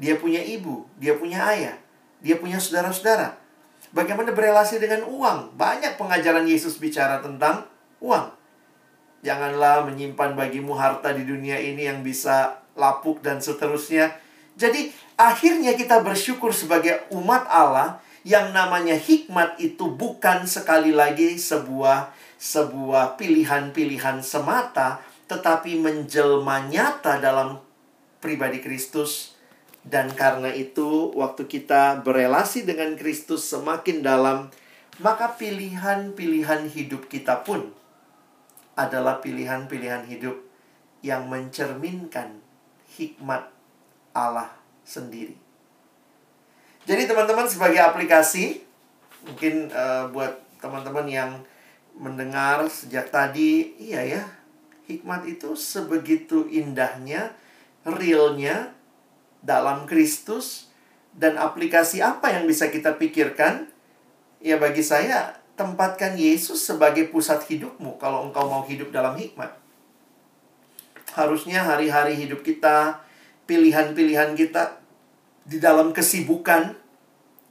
[0.00, 1.76] Dia punya ibu, dia punya ayah,
[2.24, 3.43] dia punya saudara-saudara.
[3.94, 5.54] Bagaimana berelasi dengan uang?
[5.54, 7.62] Banyak pengajaran Yesus bicara tentang
[8.02, 8.26] uang.
[9.22, 14.10] Janganlah menyimpan bagimu harta di dunia ini yang bisa lapuk dan seterusnya.
[14.58, 22.10] Jadi akhirnya kita bersyukur sebagai umat Allah yang namanya hikmat itu bukan sekali lagi sebuah
[22.40, 27.60] sebuah pilihan-pilihan semata tetapi menjelma nyata dalam
[28.20, 29.33] pribadi Kristus
[29.84, 34.48] dan karena itu waktu kita berelasi dengan Kristus semakin dalam
[35.02, 37.68] maka pilihan-pilihan hidup kita pun
[38.74, 40.38] adalah pilihan-pilihan hidup
[41.04, 42.40] yang mencerminkan
[42.96, 43.50] hikmat
[44.14, 44.50] Allah
[44.86, 45.34] sendiri.
[46.84, 48.62] Jadi teman-teman sebagai aplikasi
[49.24, 51.30] mungkin uh, buat teman-teman yang
[51.96, 54.22] mendengar sejak tadi, iya ya,
[54.90, 57.32] hikmat itu sebegitu indahnya,
[57.86, 58.73] realnya
[59.44, 60.72] dalam Kristus
[61.14, 63.68] dan aplikasi apa yang bisa kita pikirkan?
[64.40, 69.54] Ya bagi saya tempatkan Yesus sebagai pusat hidupmu kalau engkau mau hidup dalam hikmat.
[71.14, 72.98] Harusnya hari-hari hidup kita,
[73.46, 74.82] pilihan-pilihan kita
[75.46, 76.74] di dalam kesibukan.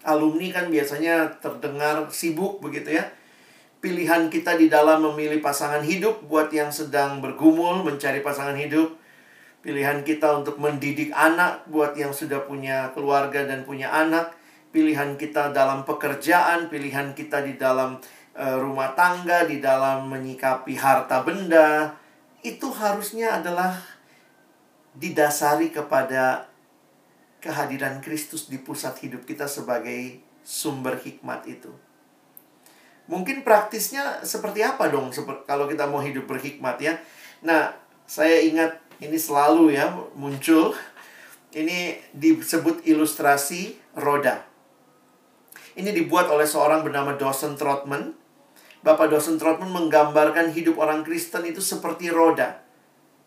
[0.03, 3.07] Alumni kan biasanya terdengar sibuk begitu ya.
[3.79, 8.99] Pilihan kita di dalam memilih pasangan hidup buat yang sedang bergumul mencari pasangan hidup.
[9.63, 14.35] Pilihan kita untuk mendidik anak buat yang sudah punya keluarga dan punya anak.
[14.75, 17.95] Pilihan kita dalam pekerjaan, pilihan kita di dalam
[18.35, 21.95] uh, rumah tangga, di dalam menyikapi harta benda,
[22.43, 23.79] itu harusnya adalah
[24.99, 26.51] didasari kepada
[27.39, 31.71] kehadiran Kristus di pusat hidup kita sebagai sumber hikmat itu.
[33.07, 35.11] Mungkin praktisnya seperti apa dong
[35.47, 36.99] kalau kita mau hidup berhikmat ya.
[37.43, 37.75] Nah,
[38.07, 40.75] saya ingat ini selalu ya muncul.
[41.53, 44.41] Ini disebut ilustrasi roda.
[45.77, 48.23] Ini dibuat oleh seorang bernama Dawson Trotman
[48.83, 52.59] Bapak dosen Trotman menggambarkan hidup orang Kristen itu seperti roda.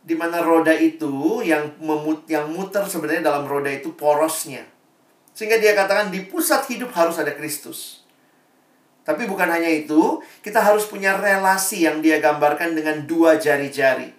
[0.05, 4.69] Di mana roda itu yang memut yang muter sebenarnya dalam roda itu porosnya.
[5.33, 8.05] Sehingga dia katakan di pusat hidup harus ada Kristus.
[9.03, 14.13] Tapi bukan hanya itu, kita harus punya relasi yang dia gambarkan dengan dua jari-jari.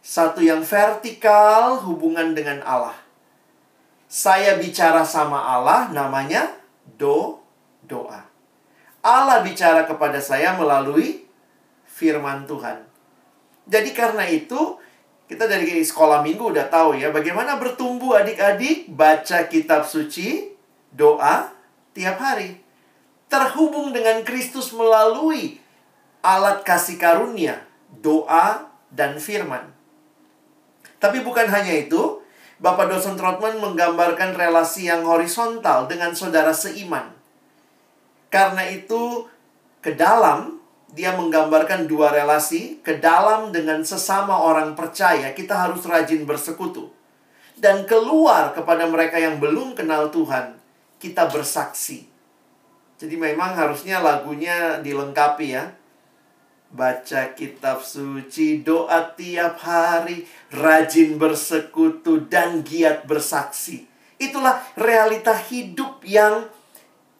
[0.00, 2.96] Satu yang vertikal hubungan dengan Allah.
[4.08, 6.50] Saya bicara sama Allah namanya
[6.96, 7.38] do
[7.84, 8.26] doa.
[9.04, 11.24] Allah bicara kepada saya melalui
[11.84, 12.84] firman Tuhan.
[13.68, 14.80] Jadi karena itu
[15.30, 20.50] kita dari sekolah minggu udah tahu ya bagaimana bertumbuh adik-adik baca kitab suci,
[20.90, 21.54] doa
[21.94, 22.58] tiap hari.
[23.30, 25.62] Terhubung dengan Kristus melalui
[26.18, 27.62] alat kasih karunia,
[28.02, 29.79] doa dan firman.
[31.00, 32.20] Tapi bukan hanya itu,
[32.60, 37.08] Bapak dosen Trotman menggambarkan relasi yang horizontal dengan saudara seiman.
[38.28, 39.24] Karena itu,
[39.80, 40.60] ke dalam
[40.92, 46.92] dia menggambarkan dua relasi, ke dalam dengan sesama orang percaya, kita harus rajin bersekutu.
[47.56, 50.60] Dan keluar kepada mereka yang belum kenal Tuhan,
[51.00, 52.04] kita bersaksi.
[53.00, 55.72] Jadi memang harusnya lagunya dilengkapi ya.
[56.70, 60.22] Baca kitab suci, doa tiap hari,
[60.54, 63.90] rajin bersekutu, dan giat bersaksi.
[64.22, 66.46] Itulah realita hidup yang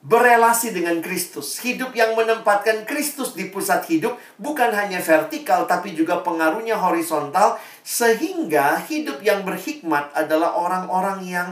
[0.01, 1.61] berelasi dengan Kristus.
[1.61, 8.81] Hidup yang menempatkan Kristus di pusat hidup bukan hanya vertikal tapi juga pengaruhnya horizontal sehingga
[8.89, 11.49] hidup yang berhikmat adalah orang-orang yang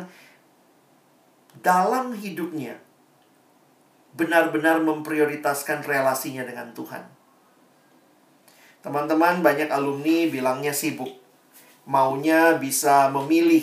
[1.60, 2.80] dalam hidupnya
[4.16, 7.17] benar-benar memprioritaskan relasinya dengan Tuhan.
[8.88, 11.12] Teman-teman banyak alumni bilangnya sibuk.
[11.84, 13.60] Maunya bisa memilih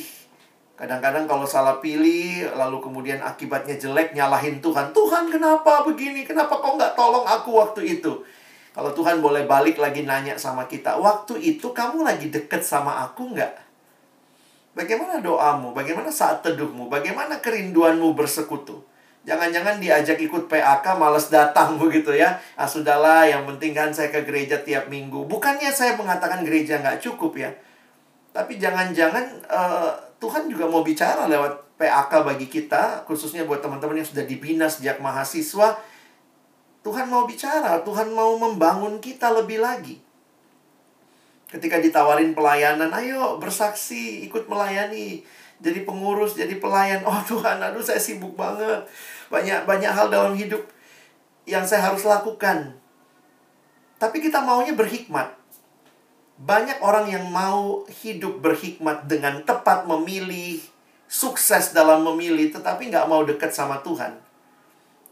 [0.76, 4.92] Kadang-kadang kalau salah pilih, lalu kemudian akibatnya jelek, nyalahin Tuhan.
[4.92, 6.28] Tuhan kenapa begini?
[6.28, 8.12] Kenapa kau nggak tolong aku waktu itu?
[8.76, 13.32] Kalau Tuhan boleh balik lagi nanya sama kita, waktu itu kamu lagi deket sama aku
[13.32, 13.56] nggak?
[14.76, 15.72] Bagaimana doamu?
[15.72, 16.92] Bagaimana saat teduhmu?
[16.92, 18.84] Bagaimana kerinduanmu bersekutu?
[19.26, 22.38] Jangan-jangan diajak ikut PAK males datang begitu ya.
[22.54, 25.26] Ah sudahlah, yang penting kan saya ke gereja tiap minggu.
[25.26, 27.50] Bukannya saya mengatakan gereja nggak cukup ya.
[28.30, 34.08] Tapi jangan-jangan uh, Tuhan juga mau bicara lewat PAK bagi kita, khususnya buat teman-teman yang
[34.08, 35.76] sudah dibina sejak mahasiswa.
[36.86, 39.98] Tuhan mau bicara, Tuhan mau membangun kita lebih lagi.
[41.50, 45.26] Ketika ditawarin pelayanan, ayo bersaksi, ikut melayani.
[45.64, 47.02] Jadi pengurus, jadi pelayan.
[47.10, 48.86] Oh Tuhan, aduh saya sibuk banget
[49.30, 50.62] banyak banyak hal dalam hidup
[51.46, 52.78] yang saya harus lakukan.
[54.02, 55.34] Tapi kita maunya berhikmat.
[56.36, 60.60] Banyak orang yang mau hidup berhikmat dengan tepat memilih,
[61.08, 64.20] sukses dalam memilih, tetapi nggak mau dekat sama Tuhan.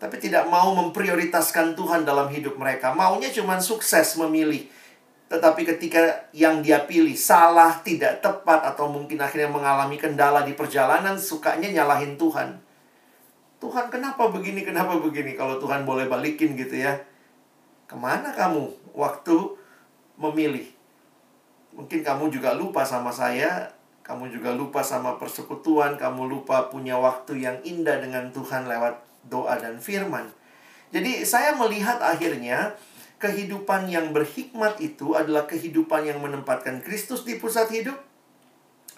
[0.03, 2.91] Tapi tidak mau memprioritaskan Tuhan dalam hidup mereka.
[2.91, 4.67] Maunya cuma sukses memilih.
[5.31, 11.15] Tetapi ketika yang dia pilih salah, tidak tepat, atau mungkin akhirnya mengalami kendala di perjalanan,
[11.15, 12.59] sukanya nyalahin Tuhan.
[13.63, 15.39] Tuhan kenapa begini, kenapa begini?
[15.39, 16.99] Kalau Tuhan boleh balikin gitu ya.
[17.87, 19.55] Ke mana kamu waktu
[20.19, 20.67] memilih?
[21.71, 23.71] Mungkin kamu juga lupa sama saya,
[24.03, 28.99] kamu juga lupa sama persekutuan, kamu lupa punya waktu yang indah dengan Tuhan lewat
[29.31, 30.27] doa dan firman.
[30.91, 32.75] Jadi saya melihat akhirnya
[33.15, 37.95] kehidupan yang berhikmat itu adalah kehidupan yang menempatkan Kristus di pusat hidup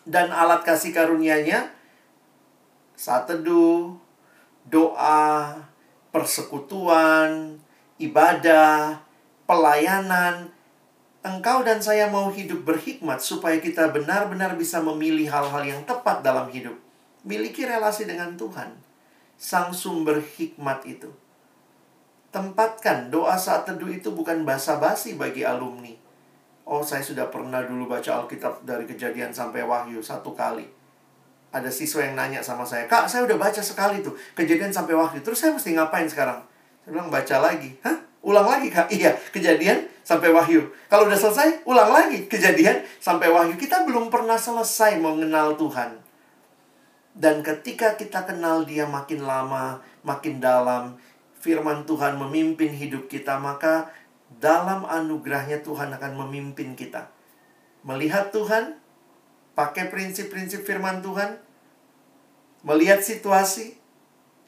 [0.10, 1.70] dan alat kasih karunia-Nya
[2.98, 4.02] saat teduh,
[4.66, 5.62] doa,
[6.10, 7.62] persekutuan,
[8.02, 9.02] ibadah,
[9.46, 10.50] pelayanan.
[11.26, 16.50] Engkau dan saya mau hidup berhikmat supaya kita benar-benar bisa memilih hal-hal yang tepat dalam
[16.54, 16.78] hidup.
[17.26, 18.78] Miliki relasi dengan Tuhan,
[19.34, 21.10] Sang sumber hikmat itu.
[22.30, 25.92] Tempatkan doa saat teduh itu bukan basa-basi bagi alumni.
[26.66, 30.85] Oh, saya sudah pernah dulu baca Alkitab dari kejadian sampai wahyu satu kali
[31.56, 35.24] ada siswa yang nanya sama saya, Kak, saya udah baca sekali tuh, kejadian sampai waktu.
[35.24, 36.44] Terus saya mesti ngapain sekarang?
[36.84, 37.72] Saya bilang, baca lagi.
[37.80, 37.96] Hah?
[38.20, 38.92] Ulang lagi, Kak?
[39.00, 40.68] Iya, kejadian sampai wahyu.
[40.92, 42.28] Kalau udah selesai, ulang lagi.
[42.28, 43.56] Kejadian sampai wahyu.
[43.56, 45.96] Kita belum pernah selesai mengenal Tuhan.
[47.16, 51.00] Dan ketika kita kenal dia makin lama, makin dalam,
[51.40, 53.88] firman Tuhan memimpin hidup kita, maka
[54.44, 57.08] dalam anugerahnya Tuhan akan memimpin kita.
[57.88, 58.76] Melihat Tuhan,
[59.56, 61.40] pakai prinsip-prinsip firman Tuhan,
[62.68, 63.80] melihat situasi,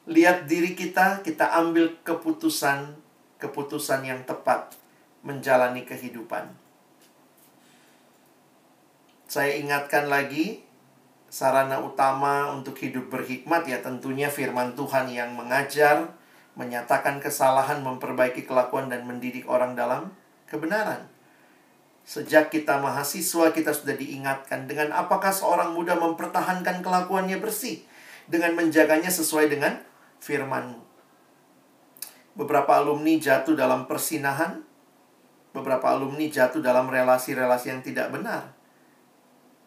[0.05, 2.93] lihat diri kita, kita ambil keputusan,
[3.39, 4.75] keputusan yang tepat
[5.23, 6.51] menjalani kehidupan.
[9.27, 10.63] Saya ingatkan lagi,
[11.27, 16.15] sarana utama untuk hidup berhikmat ya tentunya firman Tuhan yang mengajar,
[16.55, 20.15] menyatakan kesalahan, memperbaiki kelakuan dan mendidik orang dalam
[20.47, 21.16] kebenaran.
[22.07, 27.83] Sejak kita mahasiswa kita sudah diingatkan dengan apakah seorang muda mempertahankan kelakuannya bersih
[28.31, 29.75] dengan menjaganya sesuai dengan
[30.23, 30.79] firman.
[32.31, 34.63] Beberapa alumni jatuh dalam persinahan,
[35.51, 38.55] beberapa alumni jatuh dalam relasi-relasi yang tidak benar.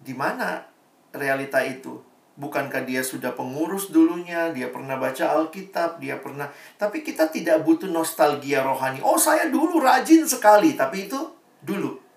[0.00, 0.64] Di mana
[1.12, 2.00] realita itu?
[2.40, 6.48] Bukankah dia sudah pengurus dulunya, dia pernah baca Alkitab, dia pernah...
[6.80, 9.04] Tapi kita tidak butuh nostalgia rohani.
[9.04, 11.20] Oh, saya dulu rajin sekali, tapi itu
[11.60, 12.08] dulu.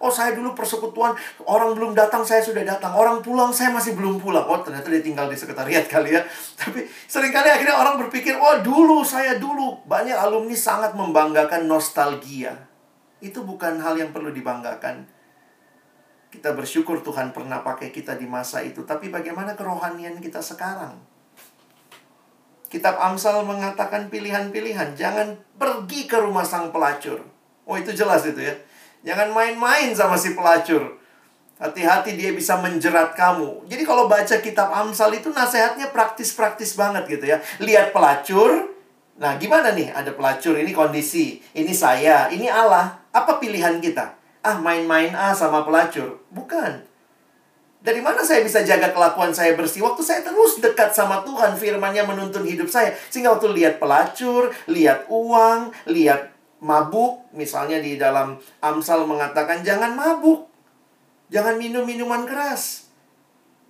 [0.00, 1.12] Oh saya dulu persekutuan,
[1.44, 2.96] orang belum datang saya sudah datang.
[2.96, 4.48] Orang pulang saya masih belum pulang.
[4.48, 6.24] Oh ternyata dia tinggal di sekretariat kali ya.
[6.60, 9.84] Tapi sering kali akhirnya orang berpikir, oh dulu saya dulu.
[9.84, 12.56] Banyak alumni sangat membanggakan nostalgia.
[13.20, 15.04] Itu bukan hal yang perlu dibanggakan.
[16.32, 18.88] Kita bersyukur Tuhan pernah pakai kita di masa itu.
[18.88, 20.96] Tapi bagaimana kerohanian kita sekarang?
[22.72, 24.96] Kitab Amsal mengatakan pilihan-pilihan.
[24.96, 27.20] Jangan pergi ke rumah sang pelacur.
[27.68, 28.54] Oh itu jelas itu ya.
[29.00, 31.00] Jangan main-main sama si pelacur.
[31.60, 33.68] Hati-hati dia bisa menjerat kamu.
[33.68, 37.36] Jadi kalau baca kitab Amsal itu nasihatnya praktis-praktis banget gitu ya.
[37.60, 38.72] Lihat pelacur.
[39.20, 39.92] Nah, gimana nih?
[39.92, 41.44] Ada pelacur, ini kondisi.
[41.52, 42.96] Ini saya, ini Allah.
[43.12, 44.16] Apa pilihan kita?
[44.40, 46.24] Ah, main-main ah sama pelacur.
[46.32, 46.88] Bukan.
[47.80, 49.84] Dari mana saya bisa jaga kelakuan saya bersih?
[49.84, 52.96] Waktu saya terus dekat sama Tuhan, firmannya menuntun hidup saya.
[53.12, 60.48] Sehingga waktu lihat pelacur, lihat uang, lihat mabuk, misalnya di dalam Amsal mengatakan jangan mabuk.
[61.30, 62.90] Jangan minum minuman keras.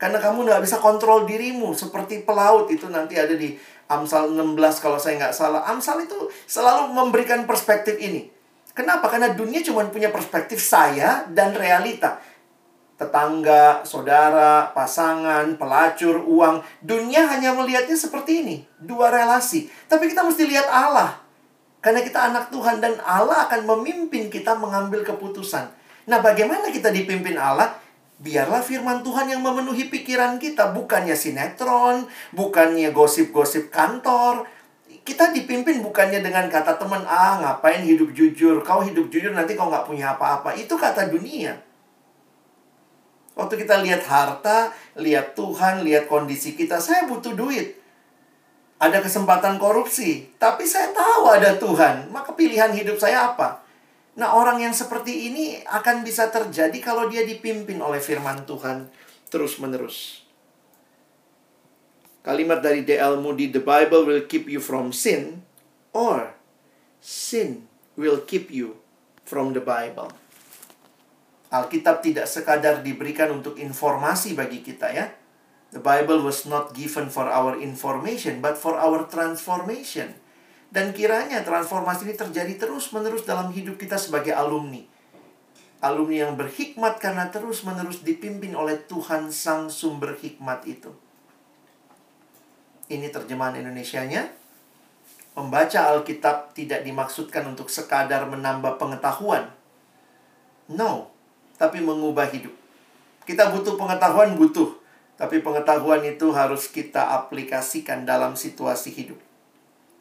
[0.01, 1.77] Karena kamu nggak bisa kontrol dirimu.
[1.77, 3.53] Seperti pelaut itu nanti ada di
[3.85, 5.69] Amsal 16 kalau saya nggak salah.
[5.69, 6.17] Amsal itu
[6.49, 8.33] selalu memberikan perspektif ini.
[8.73, 9.13] Kenapa?
[9.13, 12.17] Karena dunia cuma punya perspektif saya dan realita.
[12.97, 16.65] Tetangga, saudara, pasangan, pelacur, uang.
[16.81, 18.57] Dunia hanya melihatnya seperti ini.
[18.81, 19.69] Dua relasi.
[19.85, 21.20] Tapi kita mesti lihat Allah.
[21.81, 25.65] Karena kita anak Tuhan dan Allah akan memimpin kita mengambil keputusan.
[26.09, 27.77] Nah, bagaimana kita dipimpin Allah?
[28.21, 32.05] Biarlah firman Tuhan yang memenuhi pikiran kita, bukannya sinetron,
[32.37, 34.45] bukannya gosip-gosip kantor,
[35.01, 39.73] kita dipimpin bukannya dengan kata teman, ah ngapain hidup jujur, kau hidup jujur nanti kau
[39.73, 40.53] nggak punya apa-apa.
[40.53, 41.57] Itu kata dunia.
[43.33, 44.69] Waktu kita lihat harta,
[45.01, 47.80] lihat Tuhan, lihat kondisi kita, saya butuh duit.
[48.81, 53.61] Ada kesempatan korupsi, tapi saya tahu ada Tuhan, maka pilihan hidup saya apa?
[54.17, 58.89] Nah, orang yang seperti ini akan bisa terjadi kalau dia dipimpin oleh firman Tuhan
[59.29, 60.25] terus-menerus.
[62.25, 63.21] Kalimat dari D.L.
[63.21, 65.45] Moody, The Bible will keep you from sin,
[65.93, 66.33] or
[67.05, 67.69] sin
[68.01, 68.81] will keep you
[69.29, 70.09] from the Bible.
[71.53, 75.20] Alkitab tidak sekadar diberikan untuk informasi bagi kita ya.
[75.71, 80.19] The Bible was not given for our information, but for our transformation.
[80.71, 84.83] Dan kiranya transformasi ini terjadi terus-menerus dalam hidup kita sebagai alumni.
[85.79, 90.91] Alumni yang berhikmat karena terus-menerus dipimpin oleh Tuhan Sang Sumber Hikmat itu.
[92.91, 94.27] Ini terjemahan Indonesianya.
[95.39, 99.47] Membaca Alkitab tidak dimaksudkan untuk sekadar menambah pengetahuan.
[100.67, 101.15] No,
[101.55, 102.53] tapi mengubah hidup.
[103.23, 104.80] Kita butuh pengetahuan, butuh.
[105.21, 109.21] Tapi pengetahuan itu harus kita aplikasikan dalam situasi hidup.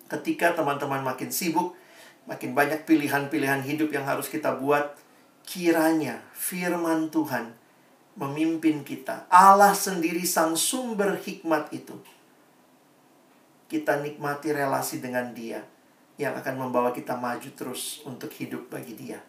[0.08, 1.76] Ketika teman-teman makin sibuk,
[2.24, 4.96] makin banyak pilihan-pilihan hidup yang harus kita buat,
[5.44, 7.52] kiranya firman Tuhan
[8.16, 9.28] memimpin kita.
[9.28, 12.00] Allah sendiri sang sumber hikmat itu
[13.70, 15.62] kita nikmati relasi dengan Dia
[16.20, 19.22] yang akan membawa kita maju terus untuk hidup bagi Dia.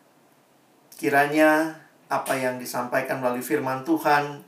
[0.97, 1.76] Kiranya
[2.11, 4.43] apa yang disampaikan melalui firman Tuhan,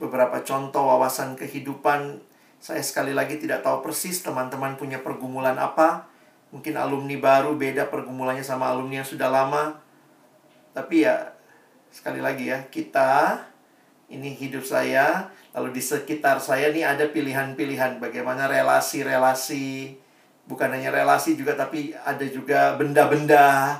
[0.00, 2.20] beberapa contoh wawasan kehidupan,
[2.58, 6.08] saya sekali lagi tidak tahu persis teman-teman punya pergumulan apa.
[6.54, 9.78] Mungkin alumni baru beda pergumulannya sama alumni yang sudah lama.
[10.72, 11.34] Tapi ya,
[11.90, 13.42] sekali lagi ya, kita
[14.10, 19.94] ini hidup saya Lalu di sekitar saya nih ada pilihan-pilihan bagaimana relasi-relasi,
[20.50, 23.78] bukan hanya relasi juga tapi ada juga benda-benda,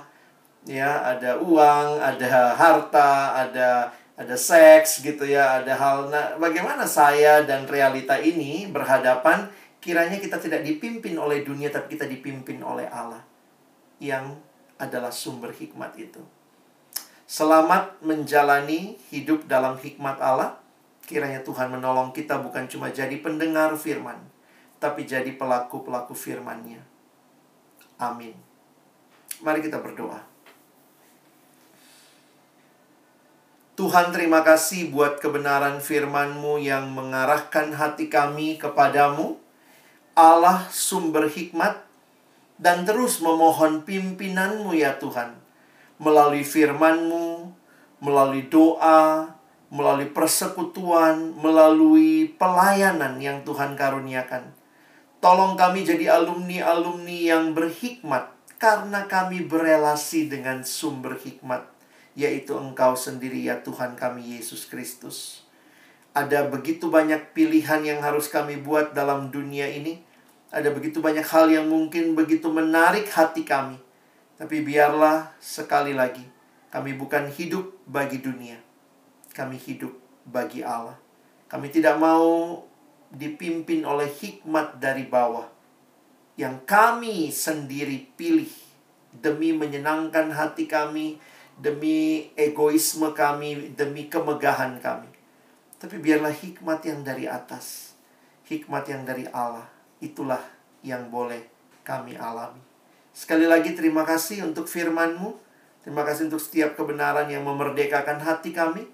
[0.71, 6.11] ya ada uang, ada harta, ada ada seks gitu ya, ada hal.
[6.11, 9.51] Nah, bagaimana saya dan realita ini berhadapan?
[9.83, 13.21] Kiranya kita tidak dipimpin oleh dunia, tapi kita dipimpin oleh Allah
[14.01, 14.39] yang
[14.81, 16.23] adalah sumber hikmat itu.
[17.29, 20.65] Selamat menjalani hidup dalam hikmat Allah
[21.05, 24.17] Kiranya Tuhan menolong kita bukan cuma jadi pendengar firman,
[24.81, 26.81] tapi jadi pelaku-pelaku firman-Nya.
[28.01, 28.33] Amin.
[29.45, 30.25] Mari kita berdoa.
[33.75, 39.35] Tuhan terima kasih buat kebenaran firman-Mu yang mengarahkan hati kami kepadamu.
[40.15, 41.83] Allah sumber hikmat
[42.55, 45.35] dan terus memohon pimpinan-Mu ya Tuhan.
[45.99, 47.51] Melalui firman-Mu,
[47.99, 49.35] melalui doa,
[49.75, 54.55] melalui persekutuan, melalui pelayanan yang Tuhan karuniakan.
[55.19, 58.31] Tolong kami jadi alumni-alumni yang berhikmat
[58.63, 61.74] karena kami berelasi dengan sumber hikmat,
[62.15, 65.43] yaitu Engkau sendiri ya Tuhan kami Yesus Kristus.
[66.15, 69.99] Ada begitu banyak pilihan yang harus kami buat dalam dunia ini.
[70.55, 73.75] Ada begitu banyak hal yang mungkin begitu menarik hati kami.
[74.39, 76.23] Tapi biarlah sekali lagi
[76.75, 78.59] kami bukan hidup bagi dunia,
[79.31, 79.95] kami hidup
[80.27, 80.99] bagi Allah.
[81.47, 82.59] Kami tidak mau
[83.15, 85.55] dipimpin oleh hikmat dari bawah
[86.35, 88.51] yang kami sendiri pilih
[89.15, 91.23] demi menyenangkan hati kami,
[91.59, 95.11] demi egoisme kami, demi kemegahan kami.
[95.79, 97.95] Tapi biarlah hikmat yang dari atas,
[98.49, 99.69] hikmat yang dari Allah,
[100.01, 100.41] itulah
[100.83, 101.45] yang boleh
[101.85, 102.61] kami alami.
[103.15, 105.39] Sekali lagi terima kasih untuk firman-Mu.
[105.87, 108.89] Terima kasih untuk setiap kebenaran yang memerdekakan hati kami.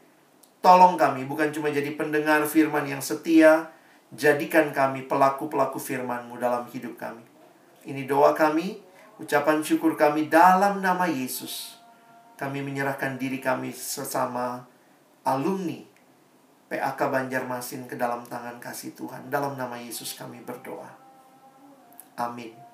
[0.61, 3.73] Tolong kami bukan cuma jadi pendengar firman yang setia,
[4.13, 7.25] jadikan kami pelaku-pelaku firman-Mu dalam hidup kami.
[7.89, 8.77] Ini doa kami,
[9.17, 11.80] ucapan syukur kami dalam nama Yesus.
[12.41, 14.65] Kami menyerahkan diri kami sesama
[15.29, 15.85] alumni
[16.73, 19.29] PAK Banjarmasin ke dalam tangan kasih Tuhan.
[19.29, 20.89] Dalam nama Yesus kami berdoa.
[22.17, 22.70] Amin.